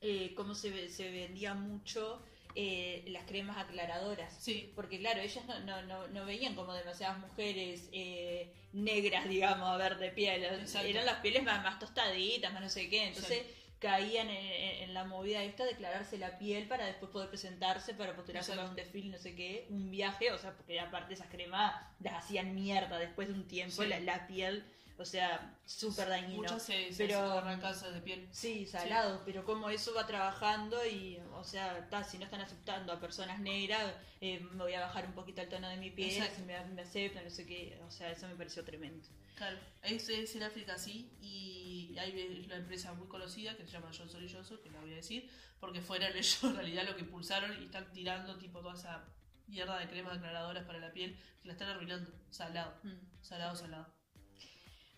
[0.00, 2.22] eh, cómo se, se vendía mucho
[2.54, 4.34] eh, las cremas aclaradoras.
[4.42, 9.68] Sí, Porque claro, ellas no, no, no, no veían como demasiadas mujeres eh, negras, digamos,
[9.68, 10.42] a ver de piel.
[10.44, 10.88] Exacto.
[10.88, 13.04] Eran las pieles más, más tostaditas, más no sé qué.
[13.08, 13.42] Entonces
[13.78, 17.94] caían en, en- en la movida esta de aclararse la piel para después poder presentarse,
[17.94, 21.28] para postularse para un desfile, no sé qué, un viaje, o sea, porque aparte esas
[21.28, 23.88] cremas las hacían mierda después de un tiempo, Sí.
[23.88, 24.64] la, la piel,
[25.00, 26.42] o sea, súper dañino.
[26.42, 28.28] muchas se, se pero- cáncer de piel.
[28.30, 32.92] Sí, salado, pero como eso va trabajando y, o sea, ta, si no están aceptando
[32.92, 36.22] a personas negras, eh, me voy a bajar un poquito el tono de mi piel,
[36.36, 39.08] si me, me aceptan, no sé qué, o sea, eso me pareció tremendo.
[39.36, 43.90] Claro, es, es en África sí, y hay una empresa muy conocida que se llama
[43.96, 47.60] Johnson Johnson, que la voy a decir, porque fueron ellos en realidad lo que impulsaron
[47.62, 49.06] y están tirando tipo toda esa
[49.46, 52.74] mierda de cremas aclaradoras para la piel, que la están arruinando, salado,
[53.22, 53.99] salado, salado.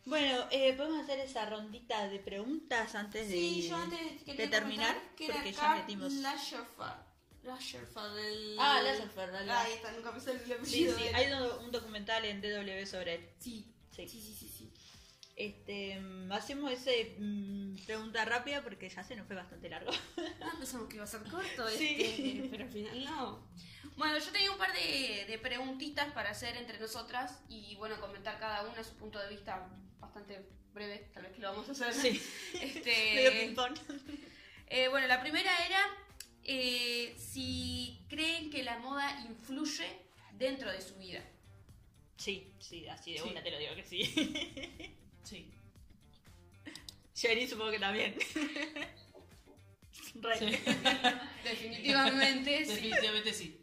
[0.04, 4.48] Bueno, eh, podemos hacer esa rondita de preguntas antes de, Sí, yo antes quería de
[4.48, 6.12] terminar, que era porque ya metimos...
[8.16, 8.56] El...
[8.58, 9.50] Ah, Lagerfeld, dale.
[9.52, 11.14] Ahí está, nunca me sale el Sí, apellido sí, él.
[11.14, 11.26] hay
[11.64, 13.28] un, documental en DW sobre él.
[13.38, 14.08] Sí, Sí.
[14.08, 14.72] sí, sí, sí, sí.
[15.36, 19.90] Este, mm, hacemos ese mm, pregunta rápida porque ya se nos fue bastante largo.
[20.40, 21.96] Ah, pensamos que iba a ser corto Sí.
[21.98, 23.48] este, pero al final no.
[23.96, 28.38] Bueno, yo tenía un par de, de preguntitas para hacer entre nosotras y bueno, comentar
[28.38, 29.68] cada una su punto de vista
[30.02, 30.44] bastante
[30.74, 31.94] breve, tal vez que lo vamos a hacer.
[31.94, 32.22] Sí.
[32.60, 33.54] Este,
[34.68, 35.80] eh, bueno, la primera era
[36.44, 39.86] eh, si creen que la moda influye
[40.34, 41.22] dentro de su vida.
[42.16, 43.28] Sí, sí, así de Sí.
[43.30, 44.02] una te lo digo que sí.
[45.24, 45.48] Sí.
[47.14, 48.16] Sherry supongo que también.
[50.16, 50.38] Re.
[50.38, 50.58] Sí.
[51.44, 52.72] Definitivamente sí.
[52.74, 53.58] Definitivamente sí.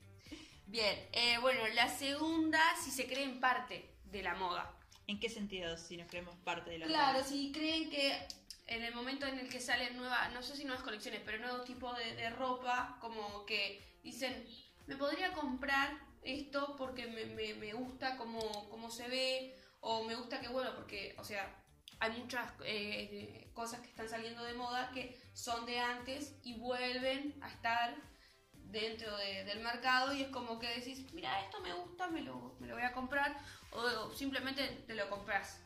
[0.67, 4.73] Bien, eh, bueno, la segunda, si se creen parte de la moda.
[5.09, 8.15] ¿En qué sentido si nos creemos parte de la Claro, si creen que
[8.67, 11.65] en el momento en el que salen nuevas, no sé si nuevas colecciones, pero nuevos
[11.65, 14.45] tipos de, de ropa, como que dicen,
[14.85, 18.39] me podría comprar esto porque me, me- me gusta cómo,
[18.69, 21.55] cómo se ve, o me gusta que, bueno, porque, o sea,
[21.99, 27.35] hay muchas eh, cosas que están saliendo de moda que son de antes y vuelven
[27.41, 27.95] a estar
[28.53, 32.55] dentro de- del mercado y es como que decís, mira, esto me gusta, me lo,
[32.59, 33.35] me lo voy a comprar,
[33.71, 35.61] o, simplemente te lo compras.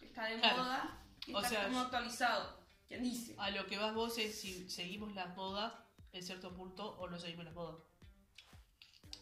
[0.00, 0.56] Está de Claro.
[0.58, 2.58] moda y O está sea, como actualizado.
[2.88, 3.34] ¿Quién dice?
[3.38, 5.72] A lo que vas vos es si seguimos las modas
[6.12, 7.76] en cierto punto o no seguimos las modas.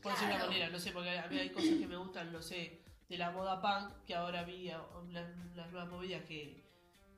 [0.03, 0.47] Por decirlo de una Claro.
[0.53, 3.31] manera, no sé, porque a mí hay cosas que me gustan, no sé, de la
[3.31, 4.71] moda punk, que ahora vi
[5.11, 5.37] las,
[5.71, 6.65] nuevas movidas que,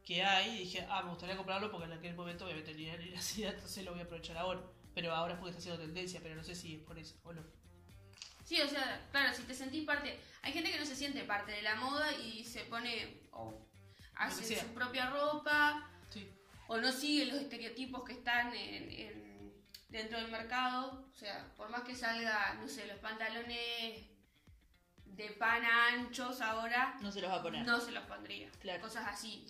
[0.05, 3.11] que hay, y dije, ah, me gustaría comprarlo porque en aquel momento obviamente tenía ni
[3.11, 4.63] la idea, entonces lo voy a aprovechar ahora.
[4.95, 7.33] Pero ahora es porque está haciendo tendencia, pero no sé si es por eso o
[7.33, 7.43] no.
[8.51, 10.19] Sí, o sea, claro, si te sentís parte.
[10.43, 13.55] Hay gente que no se siente parte de la moda y se pone o
[14.17, 14.63] hace sea.
[14.65, 16.29] su propia ropa Sí,
[16.67, 19.53] o no sigue los estereotipos que están en, en-
[19.89, 21.07] dentro del mercado.
[21.13, 24.05] O sea, por más que salga, no sé, los pantalones
[25.07, 27.65] de pana anchos ahora, No se los va a poner.
[27.65, 28.51] no se los pondría.
[28.61, 28.81] Claro.
[28.83, 29.47] Cosas así.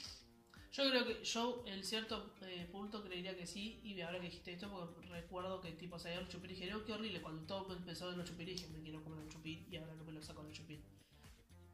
[0.72, 3.80] Yo creo que yo, en cierto eh, punto, creería que sí.
[3.82, 6.84] Y ahora que dijiste esto, porque recuerdo que tipo salía los chupín y dije, no,
[6.84, 7.20] qué horrible.
[7.20, 10.04] Cuando todo empezó en los chupín, dije, me quiero comer un chupín y ahora no
[10.04, 10.80] me lo saco el chupín.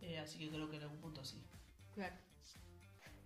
[0.00, 1.42] Eh, así que creo que en algún punto sí.
[1.94, 2.16] Claro.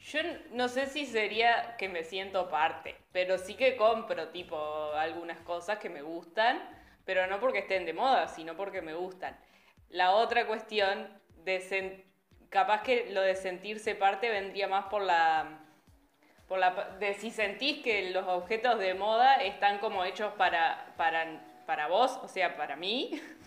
[0.00, 0.20] Yo
[0.52, 5.78] no sé si sería que me siento parte, pero sí que compro tipo algunas cosas
[5.78, 6.58] que me gustan,
[7.04, 9.38] pero no porque estén de moda, sino porque me gustan.
[9.90, 11.06] La otra cuestión
[11.44, 11.60] de
[12.50, 15.58] capaz que lo de sentirse parte vendría más por la
[16.48, 21.40] por la de si sentís que los objetos de moda están como hechos para para
[21.66, 23.20] para vos, o sea, para mí.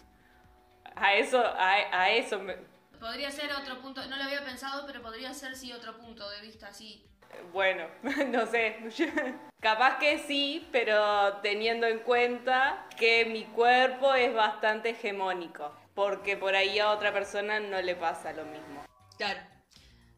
[0.96, 2.56] A eso a, a eso me,
[3.04, 6.40] Podría ser otro punto, no lo había pensado, pero podría ser sí otro punto de
[6.40, 7.06] vista, sí.
[7.52, 7.86] Bueno,
[8.28, 8.78] no sé.
[9.60, 15.76] Capaz que sí, pero teniendo en cuenta que mi cuerpo es bastante hegemónico.
[15.94, 18.86] Porque por ahí a otra persona no le pasa lo mismo.
[19.18, 19.40] Claro.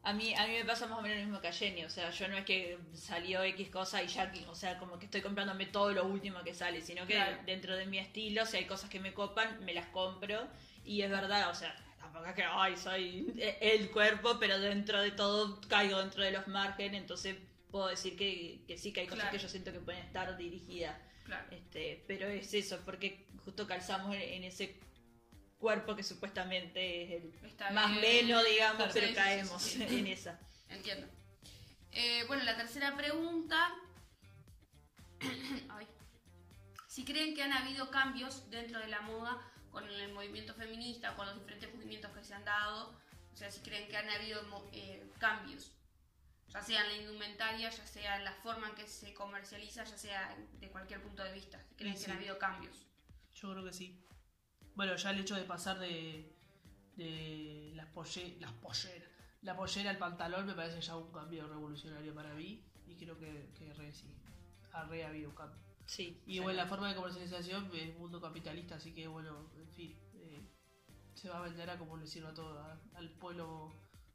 [0.02, 1.90] A mí, a mí me pasa más o menos lo mismo que a Jenny, o
[1.90, 5.20] sea, yo no es que salió X cosa y ya, o sea, como que estoy
[5.20, 7.38] comprándome todo lo último que sale, sino que Claro.
[7.44, 10.46] dentro de mi estilo, si hay cosas que me copan, me las compro
[10.84, 15.10] y es verdad, o sea, tampoco es que, ay, soy el cuerpo, pero dentro de
[15.10, 17.34] todo caigo dentro de los márgenes, entonces
[17.72, 19.36] puedo decir que, que sí, que hay cosas Claro.
[19.36, 21.48] que yo siento que pueden estar dirigidas, Claro.
[21.50, 24.76] este, pero es eso, porque justo calzamos en, en ese
[25.58, 28.26] cuerpo que supuestamente es el Está más bien.
[28.26, 29.98] menos, digamos, Claro, pero sí, caemos sí, sí.
[29.98, 30.38] en esa.
[30.68, 31.06] Entiendo.
[31.92, 33.72] Eh, bueno, la tercera pregunta.
[35.70, 35.86] Ay.
[36.88, 39.40] Si creen que han habido cambios dentro de la moda
[39.70, 42.94] con el movimiento feminista, con los diferentes movimientos que se han dado,
[43.32, 45.72] o sea, si creen que han habido mo- eh, cambios,
[46.48, 49.98] ya sea en la indumentaria, ya sea en la forma en que se comercializa, ya
[49.98, 52.86] sea de cualquier punto de vista, si creen Sí, que han habido cambios.
[53.34, 54.02] Yo creo que sí.
[54.76, 56.32] Bueno, ya el hecho de pasar de,
[56.96, 59.08] de las, polle- las polleras,
[59.42, 63.50] la pollera al pantalón me parece ya un cambio revolucionario para mí y creo que,
[63.58, 64.06] que re sí,
[64.72, 65.58] ha re habido un cambio.
[65.86, 66.20] Sí.
[66.26, 70.42] Y bueno, la forma de comercialización es mundo capitalista, así que bueno, en fin, eh,
[71.14, 73.72] se va a vender a como le sirva todo a- al pueblo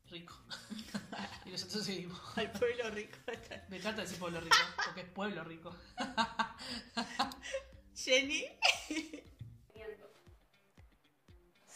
[0.09, 0.36] rico.
[1.45, 2.20] y nosotros seguimos.
[2.38, 3.18] Al pueblo rico.
[3.70, 5.74] Me encanta decir pueblo rico, porque es pueblo rico.
[7.95, 8.45] Jenny.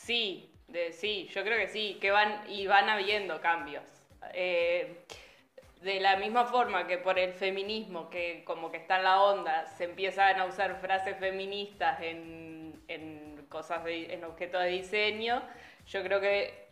[0.06, 0.52] Sí,
[0.92, 3.84] sí, yo creo que sí, que van y van habiendo cambios.
[4.34, 5.04] Eh,
[5.82, 9.66] de la misma forma que por el feminismo, que como que está en la onda,
[9.66, 15.42] se empiezan a usar frases feministas en, en cosas, de, en objetos de diseño,
[15.88, 16.68] yo creo que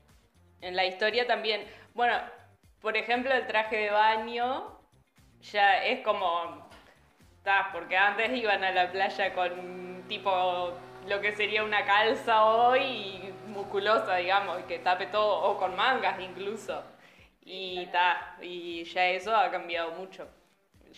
[0.62, 1.66] en la historia también,
[1.96, 2.16] bueno,
[2.82, 4.80] por ejemplo, el traje de baño
[5.42, 6.70] ya es como,
[7.72, 10.78] porque antes iban a la playa con tipo
[11.08, 16.20] lo que sería una calza hoy musculosa, digamos, y que tape todo, o con mangas
[16.20, 16.84] incluso.
[17.46, 20.28] Y ta, y ya eso ha cambiado mucho.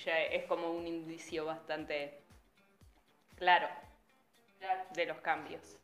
[0.05, 2.21] Ya es como un indicio bastante
[3.35, 3.67] claro
[4.93, 5.77] de los cambios.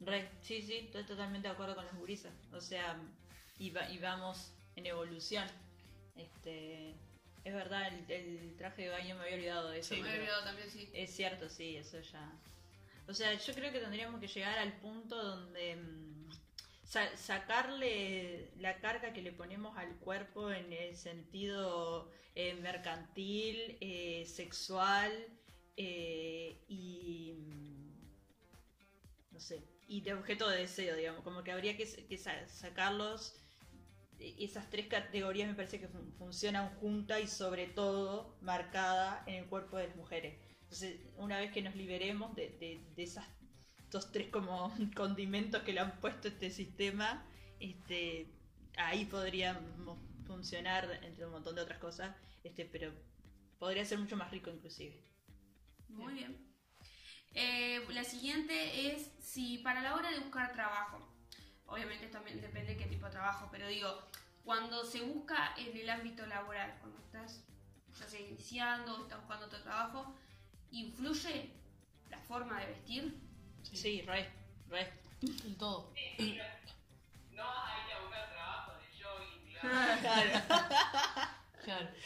[0.00, 2.32] Re, sí, sí, estoy totalmente de acuerdo con las gurisas.
[2.52, 2.96] O sea,
[3.58, 5.46] y, va- y vamos en evolución.
[6.16, 6.90] Este,
[7.44, 9.94] es verdad, el, el traje de baño me había olvidado de eso.
[9.94, 10.90] Sí, Me he olvidado también, sí.
[10.92, 12.32] Es cierto, sí, eso ya.
[13.06, 16.30] O sea, yo creo que tendríamos que llegar al punto donde mm,
[16.84, 24.24] sa- sacarle la carga que le ponemos al cuerpo en el sentido eh, mercantil, eh,
[24.26, 25.10] sexual
[25.76, 27.92] eh, y mm,
[29.32, 33.34] no sé, y de objeto de deseo, digamos, como que habría que, que sa- sacarlos.
[34.18, 39.36] e- Esas tres categorías me parece que fun- funcionan juntas y sobre todo marcada en
[39.36, 40.34] el cuerpo de las mujeres.
[40.72, 46.00] Entonces, una vez que nos liberemos de, de, de tres como condimentos que le han
[46.00, 47.26] puesto este sistema,
[47.60, 48.26] este,
[48.78, 52.90] ahí podríamos funcionar entre un montón de otras cosas, este, pero
[53.58, 54.98] podría ser mucho más rico inclusive.
[55.90, 56.38] Muy bien.
[57.34, 61.06] Eh, la siguiente es si para la hora de buscar trabajo,
[61.66, 64.08] obviamente también depende de qué tipo de trabajo, pero digo,
[64.42, 67.44] cuando se busca en el ámbito laboral, cuando estás
[67.92, 70.16] sea iniciando estás buscando otro trabajo,
[70.72, 71.50] ¿influye
[72.10, 73.20] la forma de vestir?
[73.62, 74.28] Sí, re,
[74.68, 74.92] re.
[75.22, 75.92] En todo.
[77.30, 80.00] No vas a ir a buscar trabajo de jogging, digamos.
[80.00, 80.30] Claro.
[81.64, 81.88] Claro.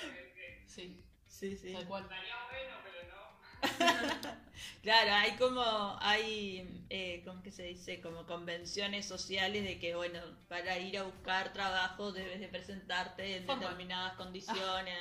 [0.67, 1.73] Sí, Sí, sí.
[1.73, 2.03] tal cual.
[2.03, 4.37] Estaría bueno, pero no.
[4.83, 8.01] Claro, hay como, hay, eh, ¿cómo que se dice?
[8.01, 13.47] Como convenciones sociales de que, bueno, para ir a buscar trabajo debes de presentarte en
[13.47, 14.99] determinadas condiciones,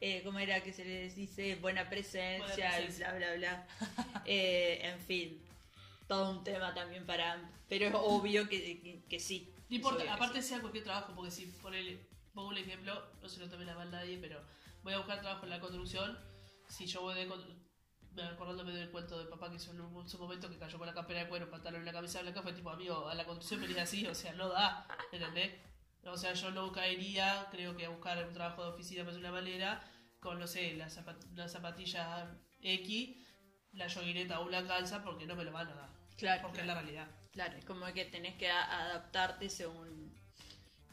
[0.00, 1.56] eh, ¿cómo era que se les dice?
[1.56, 3.12] Buena presencia, Buena presencia.
[3.12, 3.66] bla, bla, bla.
[4.26, 5.42] Eh, en fin,
[6.08, 9.50] todo un tema también para, pero es obvio que, que, que sí.
[9.68, 10.48] No importa, aparte sí.
[10.48, 11.98] sea cualquier trabajo, porque si por el,
[12.34, 14.40] pongo un ejemplo, no se lo tome la mal nadie, pero
[14.82, 16.18] voy a buscar trabajo en la construcción.
[16.68, 17.28] Si yo voy de.
[18.14, 20.86] Me acordándome del cuento de papá que hizo en un, su momento que cayó con
[20.86, 23.60] la campera de cuero, pantalón y la camisa blanca, fue tipo, amigo, a la construcción
[23.62, 25.52] venís así, o sea, no da, ¿entendés?
[26.04, 29.32] O sea, yo no caería, creo que a buscar un trabajo de oficina de una
[29.32, 29.82] manera,
[30.20, 33.16] con, no sé, la, zapat- la zapatilla X,
[33.72, 35.88] la yoguineta o la calza, porque no me lo van a dar.
[36.16, 37.08] Claro, Porque es la realidad.
[37.32, 40.03] Claro, es como que tenés que adaptarte según...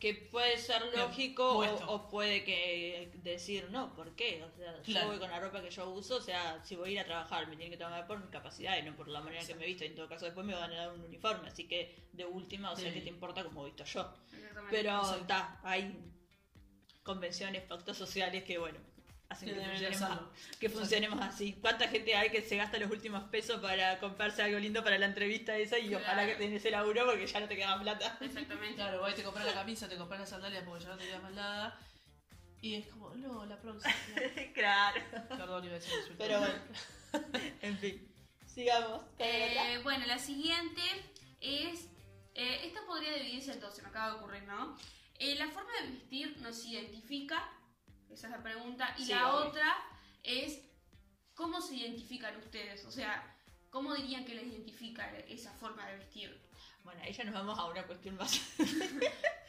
[0.02, 4.44] Que puede ser lógico o, o puede que decir no, ¿por qué?
[4.44, 5.06] O sea, Claro.
[5.06, 7.06] yo voy con la ropa que yo uso, o sea, si voy a ir a
[7.06, 9.64] trabajar me tienen que tomar por mi capacidad y no por la manera que me
[9.64, 9.84] he visto.
[9.84, 12.76] En todo caso, después me van a dar un uniforme, así que de última, o
[12.76, 12.92] sea.
[12.92, 14.12] ¿qué te importa cómo he visto yo?
[14.72, 15.96] Pero está, hay
[17.04, 18.80] convenciones, pactos sociales que, bueno,
[19.32, 19.98] hacen Que que,
[20.60, 21.54] que funcionemos así.
[21.62, 25.06] ¿Cuánta gente hay que se gasta los últimos pesos para comprarse algo lindo para la
[25.08, 26.04] entrevista esa y Claro.
[26.04, 28.18] ojalá que tenés ese laburo porque ya no te queda plata?
[28.22, 28.76] Exactamente.
[28.76, 31.20] Claro, vos te compras la camisa, te compras las sandalias porque ya no te queda
[31.20, 31.80] más nada.
[32.62, 33.94] Y es como, no, la próxima.
[34.54, 35.02] claro.
[35.30, 35.94] Perdón, iba a decir.
[36.18, 36.54] Pero bueno,
[37.62, 38.08] en fin,
[38.46, 39.02] sigamos.
[39.18, 40.82] Eh, bueno, la siguiente
[41.40, 41.88] es.
[42.36, 44.78] eh, esta podría dividirse en dos, se me acaba de ocurrir, ¿no?
[45.18, 47.48] Eh, la forma de vestir nos identifica,
[48.14, 49.50] esa es la pregunta, y Sí, la obvio.
[49.50, 49.76] otra
[50.24, 50.60] es
[51.34, 53.36] cómo se identifican ustedes, o sea,
[53.70, 56.40] cómo dirían que les identifica esa forma de vestir.
[56.84, 58.40] Bueno, ahí ya nos vamos a una cuestión más.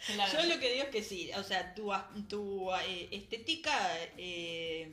[0.04, 0.32] Claro.
[0.32, 1.92] Yo lo que digo es que sí, o sea, tu,
[2.28, 3.72] tu eh, estética,
[4.16, 4.90] eh,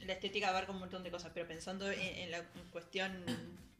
[0.00, 3.24] la estética abarca un montón de cosas, pero pensando en, en la cuestión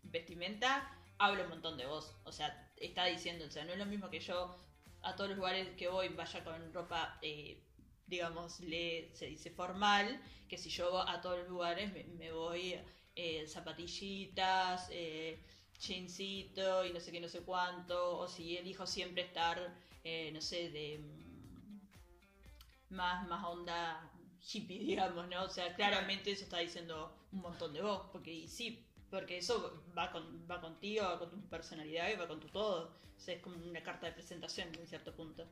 [0.05, 2.11] vestimenta, habla un montón de vos.
[2.25, 4.57] O sea, está diciendo, o sea, no es lo mismo que yo
[5.03, 7.61] a todos los lugares que voy vaya con ropa, eh,
[8.07, 12.77] digamos, le, se dice formal, que si yo a todos los lugares me, me voy
[13.15, 15.39] eh, zapatillitas, eh,
[15.79, 20.41] jeansito y no sé qué, no sé cuánto, o si elijo siempre estar, eh, no
[20.41, 24.11] sé, de mm, más, más onda
[24.53, 25.45] hippie, digamos, ¿no?
[25.45, 29.83] O sea, claramente eso está diciendo un montón de vos, porque y sí, porque eso
[29.97, 32.93] va, con, va contigo, va con tu personalidad y va con tu todo.
[33.17, 35.47] O sea, es como una carta de presentación en cierto punto.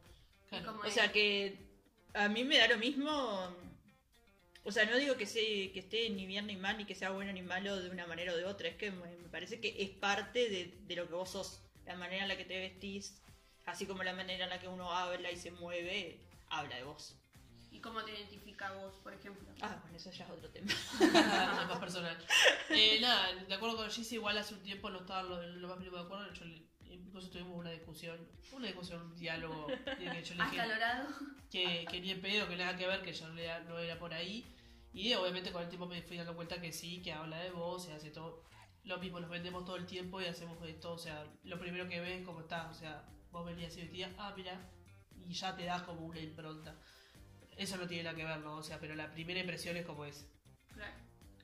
[0.49, 0.79] Claro.
[0.85, 1.74] O sea que
[2.15, 3.11] a mí me da lo mismo.
[4.67, 7.11] O sea, no digo que, sea, que esté ni bien ni mal, ni que sea
[7.11, 8.69] bueno ni malo de una manera o de otra.
[8.69, 11.61] Es que me, me parece que es parte de, de lo que vos sos.
[11.85, 13.21] La manera en la que te vestís,
[13.67, 17.15] así como la manera en la que uno habla y se mueve, habla de vos.
[17.71, 19.47] ¿Y cómo te identifica vos, por ejemplo?
[19.61, 20.73] Ah, bueno, eso ya es otro tema.
[21.69, 22.17] más personal.
[22.71, 25.79] Eh, nada, de acuerdo con Gise, igual hace un tiempo no estaba lo, lo más
[25.79, 26.33] mínimo de acuerdo.
[26.33, 26.63] Yo, le-
[26.95, 28.19] incluso tuvimos una discusión,
[28.53, 29.67] una discusión, un diálogo.
[29.67, 30.63] de que yo le dije
[31.51, 33.99] que, que ni en pedo, que nada que ver, que yo no era, no era
[33.99, 34.45] por ahí.
[34.93, 37.85] Y obviamente con el tiempo me fui dando cuenta que sí, que habla de vos,
[37.85, 38.45] se hace todo.
[38.85, 40.93] Lo mismo, nos vendemos todo el tiempo y hacemos esto.
[40.93, 42.71] O sea, lo primero que ves, cómo está.
[42.71, 44.61] O sea, vos venías y vestías, ah, mira,
[45.27, 46.77] y ya te das como una impronta.
[47.57, 48.57] Eso no tiene nada que ver, ¿no?
[48.57, 50.27] O sea, pero la primera impresión es como es.
[50.73, 50.93] Claro.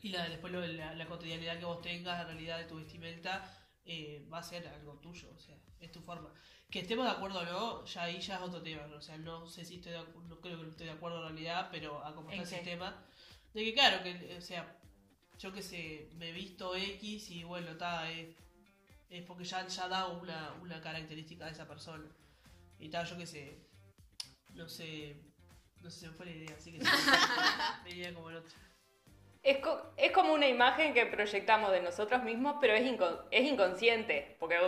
[0.03, 3.44] Y la, después lo la, la cotidianidad que vos tengas, la realidad de tu vestimenta,
[3.85, 6.33] eh, va a ser algo tuyo, o sea, es tu forma.
[6.70, 8.97] Que estemos de acuerdo o no, ya ahí ya es otro tema, ¿no?
[8.97, 11.18] o sea, no sé si estoy de acu- no creo que no estoy de acuerdo
[11.26, 13.05] en realidad, pero a cómo ¿En está el sistema,
[13.55, 14.76] de que claro, que, o sea,
[15.39, 18.28] yo que sé, me he visto X y bueno, está, es,
[19.09, 22.05] es porque ya, ya da una, una característica de esa persona.
[22.78, 23.59] Y tal, yo que sé,
[24.55, 25.16] no sé,
[25.83, 26.78] no sé, se me fue la idea, así que
[27.85, 28.51] me iría como el otro.
[29.43, 29.59] Es,
[29.97, 32.82] es como una imagen que proyectamos de nosotros mismos, pero es,
[33.30, 34.36] es inconsciente.
[34.38, 34.59] Porque,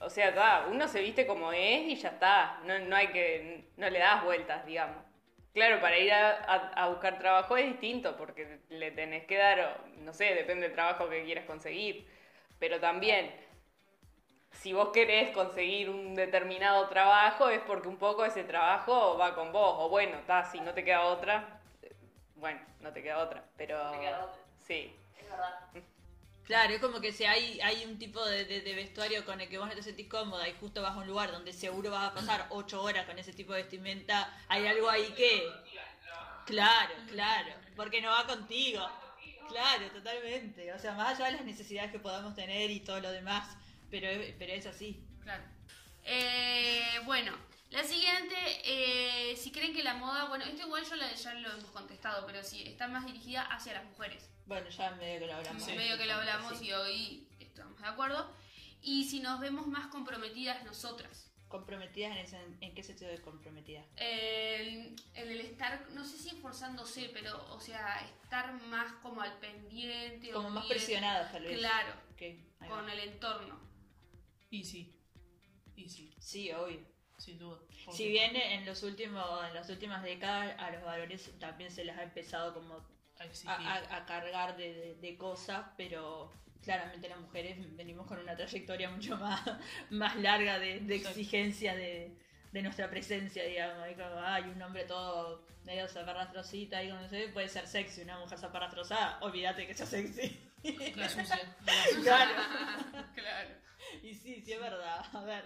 [0.00, 2.60] o sea, ta, uno se viste como es y ya está.
[2.64, 3.64] No, no hay que.
[3.76, 4.96] No le das vueltas, digamos.
[5.54, 6.30] Claro, para ir a,
[6.84, 11.08] a- buscar trabajo es distinto, porque le tenés que dar, no sé, depende del trabajo
[11.10, 12.06] que quieras conseguir.
[12.58, 13.30] Pero también,
[14.52, 19.52] si vos querés conseguir un determinado trabajo, es porque un poco ese trabajo va con
[19.52, 19.76] vos.
[19.78, 21.60] O bueno, ta, si no te queda otra,
[22.42, 23.42] bueno, no te queda otra.
[23.56, 23.90] Pero.
[23.92, 24.42] te queda otra.
[24.66, 24.94] Sí.
[25.18, 25.54] Es verdad.
[26.44, 29.48] Claro, es como que si hay, hay un tipo de, de- de vestuario con el
[29.48, 32.10] que vos no te sentís cómoda y justo vas a un lugar donde seguro vas
[32.10, 35.48] a pasar ocho horas con ese tipo de vestimenta, hay algo ahí que...
[36.44, 38.84] Claro, claro, porque no va contigo.
[39.48, 40.72] Claro, totalmente.
[40.72, 43.56] O sea, más allá de las necesidades que podamos tener y todo lo demás,
[43.90, 45.00] pero, es- pero es así.
[45.22, 45.44] Claro.
[46.04, 47.32] Eh, bueno,
[47.72, 51.50] la siguiente, eh, si creen que la moda, bueno, esto igual yo la- ya lo
[51.52, 54.28] hemos contestado, pero sí, está más dirigida hacia las mujeres.
[54.46, 55.62] Bueno, ya medio que lo hablamos.
[55.64, 55.72] Sí.
[55.72, 56.66] Medio que lo hablamos Sí.
[56.66, 58.34] y hoy estamos de acuerdo.
[58.82, 61.28] Y si nos vemos más comprometidas nosotras.
[61.48, 63.84] ¿Comprometidas en, ese- en qué sentido de comprometida?
[63.96, 69.38] En, en el estar, no sé si esforzándose, pero, o sea, estar más como al
[69.38, 70.30] pendiente.
[70.32, 71.58] o Como más bien- presionadas tal vez.
[71.58, 71.94] Claro,
[72.68, 73.60] con el entorno.
[74.50, 74.94] Y sí,
[75.76, 76.14] y sí.
[76.18, 76.80] Sí, obvio.
[77.22, 77.58] Sin duda.
[77.84, 81.84] Porque- Si bien en los últimos, en las últimas décadas a los valores también se
[81.84, 82.84] les ha empezado como
[83.18, 89.16] a cargar de, de- de cosas, pero claramente las mujeres venimos con una trayectoria mucho
[89.16, 89.40] más,
[89.90, 92.16] más larga de, de exigencia de,
[92.50, 93.82] de nuestra presencia, digamos.
[93.84, 98.18] Hay como, un hombre todo medio zaparrastrosita y como no sé, puede ser sexy, una
[98.18, 100.36] mujer zaparrastrosada, olvídate que sea sexy.
[102.02, 102.32] Claro.
[103.14, 103.48] claro.
[104.02, 105.04] Y sí, sí es verdad.
[105.12, 105.44] A ver.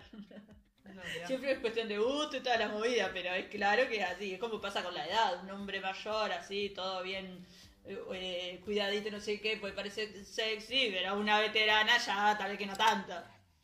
[1.25, 4.35] Siempre es cuestión de gusto y toda la movida, pero es claro que es así,
[4.35, 7.47] es como pasa con la edad, un hombre mayor, así, todo bien
[7.85, 12.59] eh, eh, cuidadito, no sé qué, puede parecer sexy, pero una veterana ya tal vez
[12.59, 13.15] que no tanto,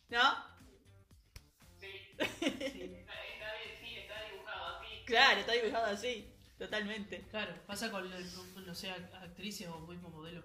[0.08, 0.52] ¿no?
[1.80, 1.86] Sí.
[2.18, 5.02] Está, está bien, sí, está dibujado así.
[5.04, 7.26] Claro, está dibujado así, totalmente.
[7.30, 8.26] Claro, pasa con, el-
[8.66, 10.44] no sé, actrices o mismo modelos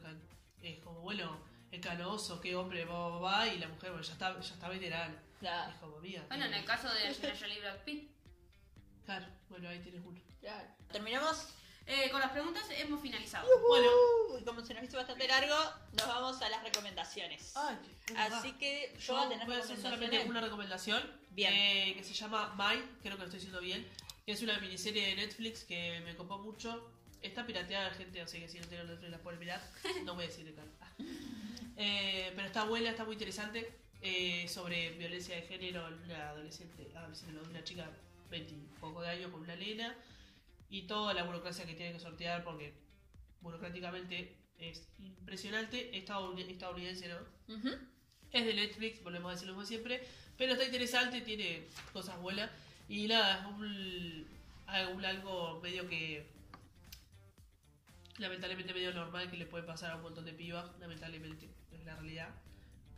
[0.59, 1.39] que es como, bueno,
[1.71, 4.69] es canoso, qué hombre, va, va, va, y la mujer, bueno, ya está, ya está
[4.69, 5.21] veterana.
[5.39, 6.23] Claro, Es como, mía.
[6.29, 8.11] Bueno, en el caso de Angelina Jolie y Brad Pitt.
[9.05, 10.19] Claro, bueno, ahí tienes uno.
[10.41, 10.67] claro.
[10.91, 11.47] ¿Terminamos?
[11.85, 13.47] Eh, con las preguntas hemos finalizado.
[13.67, 13.87] Bueno.
[14.45, 15.55] Como se nos hizo bastante largo,
[15.93, 17.53] nos vamos a las recomendaciones.
[17.55, 17.77] Ay.
[18.17, 21.53] Así que yo Yo voy a tener voy a hacer solamente una recomendación Bien.
[21.53, 23.87] eh, que se llama My, creo que lo estoy diciendo bien,
[24.25, 26.89] que es una miniserie de Netflix que me copó mucho.
[27.21, 29.61] Está pirateada, gente, así que si no tienen Netflix la pueden mirar.
[30.03, 30.67] No voy a decir de cara.
[31.79, 33.71] Eh, pero está buena, está muy interesante.
[34.01, 37.89] Eh, sobre violencia de género en una adolescente, adolescente, no, una chica
[38.29, 39.95] 20 y poco de años con una nena
[40.69, 42.73] y toda la burocracia que tiene que sortear porque
[43.41, 45.91] burocráticamente es impresionante.
[45.93, 47.17] Estadoun- estadounidense, ¿no?
[48.31, 50.05] Es de Netflix, volvemos a decirlo como siempre,
[50.37, 52.51] pero está interesante, tiene cosas buenas
[52.89, 54.27] y nada, es un,
[54.67, 56.27] algo, algo medio que
[58.17, 61.95] lamentablemente medio normal que le puede pasar a un montón de pibas, lamentablemente, es la
[61.95, 62.29] realidad.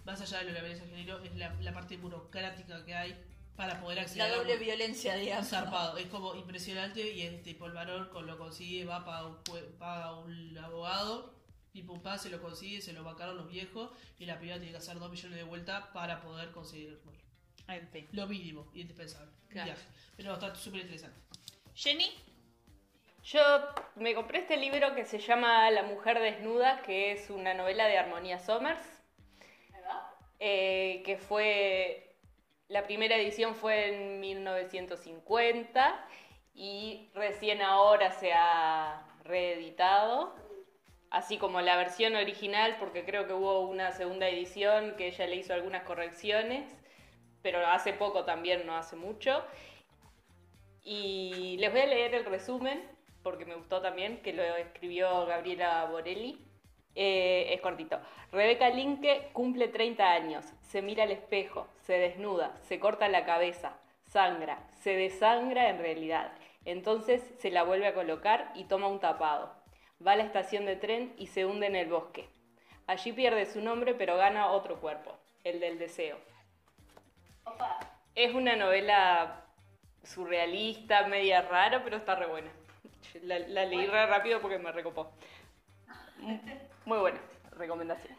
[0.09, 2.95] Más allá de lo de la violencia de género, es la, la parte burocrática que
[2.95, 5.47] hay para poder acceder La a doble un- violencia, digamos.
[5.49, 5.97] zarpado.
[5.97, 9.77] Es como impresionante y es tipo el varón con lo consigue, va paga un, jue-
[9.77, 11.35] paga un abogado
[11.73, 14.71] y pum pam, se lo consigue, se lo bancaron los viejos y la piba tiene
[14.71, 16.99] que hacer dos millones de vueltas para poder conseguir
[17.67, 18.07] En fin.
[18.13, 19.31] lo mínimo, indispensable.
[19.49, 19.65] Claro.
[19.73, 19.85] Viaje.
[20.17, 21.19] Pero está súper interesante.
[21.75, 22.09] Jenny,
[23.23, 23.41] Yo
[23.95, 27.97] me compré este libro que se llama La mujer desnuda, que es una novela de
[27.97, 28.81] Armonía Somers,
[30.39, 32.15] eh, que fue,
[32.67, 36.07] la primera edición fue en 1950
[36.53, 40.35] y recién ahora se ha reeditado,
[41.09, 45.35] así como la versión original, porque creo que hubo una segunda edición que ella le
[45.37, 46.75] hizo algunas correcciones,
[47.41, 49.43] pero hace poco también, no hace mucho.
[50.83, 52.83] Y les voy a leer el resumen,
[53.23, 56.48] porque me gustó también, que lo escribió Gabriela Borelli.
[57.01, 57.97] Eh, es cortito.
[58.33, 63.77] Rebeca Linke cumple 30 años, se mira al espejo, se desnuda, se corta la cabeza,
[64.03, 66.33] sangra, se desangra en realidad.
[66.65, 69.55] Entonces se la vuelve a colocar y toma un tapado.
[70.05, 72.27] Va a la estación de tren y se hunde en el bosque.
[72.85, 76.17] Allí pierde su nombre pero gana otro cuerpo, el del deseo.
[78.13, 79.45] Es una novela
[80.03, 82.51] surrealista, media rara, pero está re buena.
[83.23, 85.13] La, la leí re rápido porque me recopó.
[86.89, 87.21] Muy buena
[87.51, 88.17] recomendación.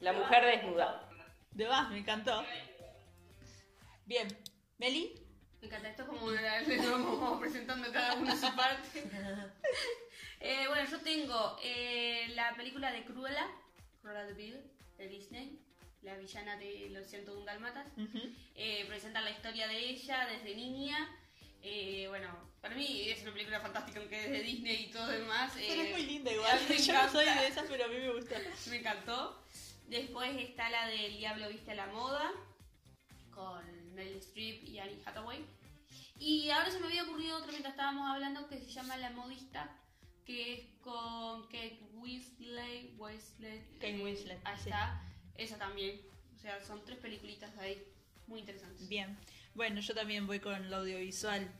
[0.00, 1.06] La mujer desnuda.
[1.50, 2.42] de más, me encantó.
[4.06, 4.26] Bien.
[4.78, 5.12] Meli,
[5.60, 9.04] Me encanta esto es como vamos presentando cada uno su parte.
[10.38, 13.48] Eh, bueno, yo tengo eh, la película de Cruella,
[14.02, 14.60] Cruella de Vil,
[14.98, 15.58] de Disney,
[16.02, 17.88] la villana de los 101 Dálmatas.
[18.54, 21.08] Eh, presenta la historia de ella desde niña.
[21.68, 22.28] Eh, bueno,
[22.60, 25.50] para mí es una película fantástica, aunque es de Disney y todo demás.
[25.52, 26.60] pero eh, es muy linda igual.
[26.68, 28.36] me Yo no soy de esas, pero a mí me gusta.
[28.70, 29.42] Me encantó.
[29.88, 32.30] Después está la del Diablo Viste a la Moda,
[33.30, 35.44] con Meryl Streep y Annie Hathaway.
[36.20, 39.68] Y ahora se me había ocurrido otra mientras estábamos hablando que se llama La Modista,
[40.24, 42.92] que es con Kate Winslet.
[42.96, 44.70] Winslet Kate eh, Winslet, Ahí sí.
[44.70, 45.02] está.
[45.34, 46.00] Esa también.
[46.36, 47.82] O sea, son tres peliculitas ahí
[48.28, 48.88] muy interesantes.
[48.88, 49.18] Bien.
[49.56, 51.50] Bueno, yo también voy con lo audiovisual.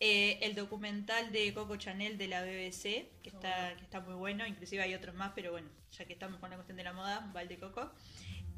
[0.00, 4.46] Eh, el documental de Coco Chanel de la BBC, que está, que está muy bueno,
[4.46, 7.30] inclusive hay otros más, pero bueno, ya que estamos con la cuestión de la moda,
[7.36, 7.92] va el de Coco.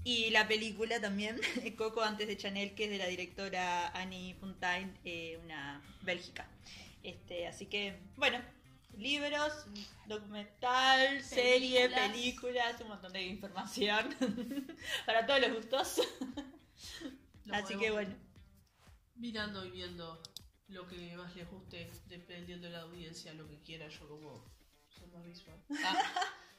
[0.05, 1.41] Y la película también,
[1.77, 6.47] Coco antes de Chanel, que es de la directora Annie Fontaine, eh, una bélgica.
[7.03, 8.39] Este, así que, bueno,
[8.97, 9.67] libros,
[10.07, 12.81] documental, serie, Películas.
[12.81, 14.15] un montón de información
[15.05, 16.01] para todos los gustos.
[17.45, 18.15] Lo Así que bueno.
[19.17, 20.21] Mirando y viendo
[20.69, 24.45] lo que más les guste, dependiendo de la audiencia, lo que quiera, yo como
[24.91, 25.57] soy más visual.
[25.85, 25.97] Ah,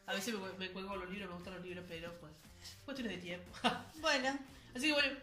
[0.07, 2.31] a veces me, me cuelgo los libros, me gustan los libros, pero pues,
[2.85, 3.51] cuestiones de tiempo.
[4.01, 4.37] Bueno,
[4.75, 5.17] Así que bueno.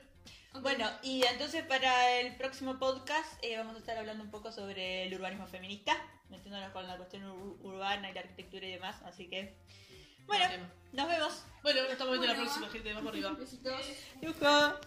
[0.60, 5.06] Bueno, y entonces para el próximo podcast eh, vamos a estar hablando un poco sobre
[5.06, 5.96] el urbanismo feminista,
[6.28, 9.00] metiéndonos con la cuestión ur- urbana y la arquitectura y demás.
[9.04, 9.56] Así que,
[10.26, 10.44] bueno,
[10.92, 11.42] nos vemos.
[11.62, 12.44] Bueno, nos estamos viendo la Bueno.
[12.50, 12.92] próxima, gente.
[12.92, 13.30] Vamos arriba.
[13.32, 13.86] Besitos.
[14.20, 14.80] Yujo.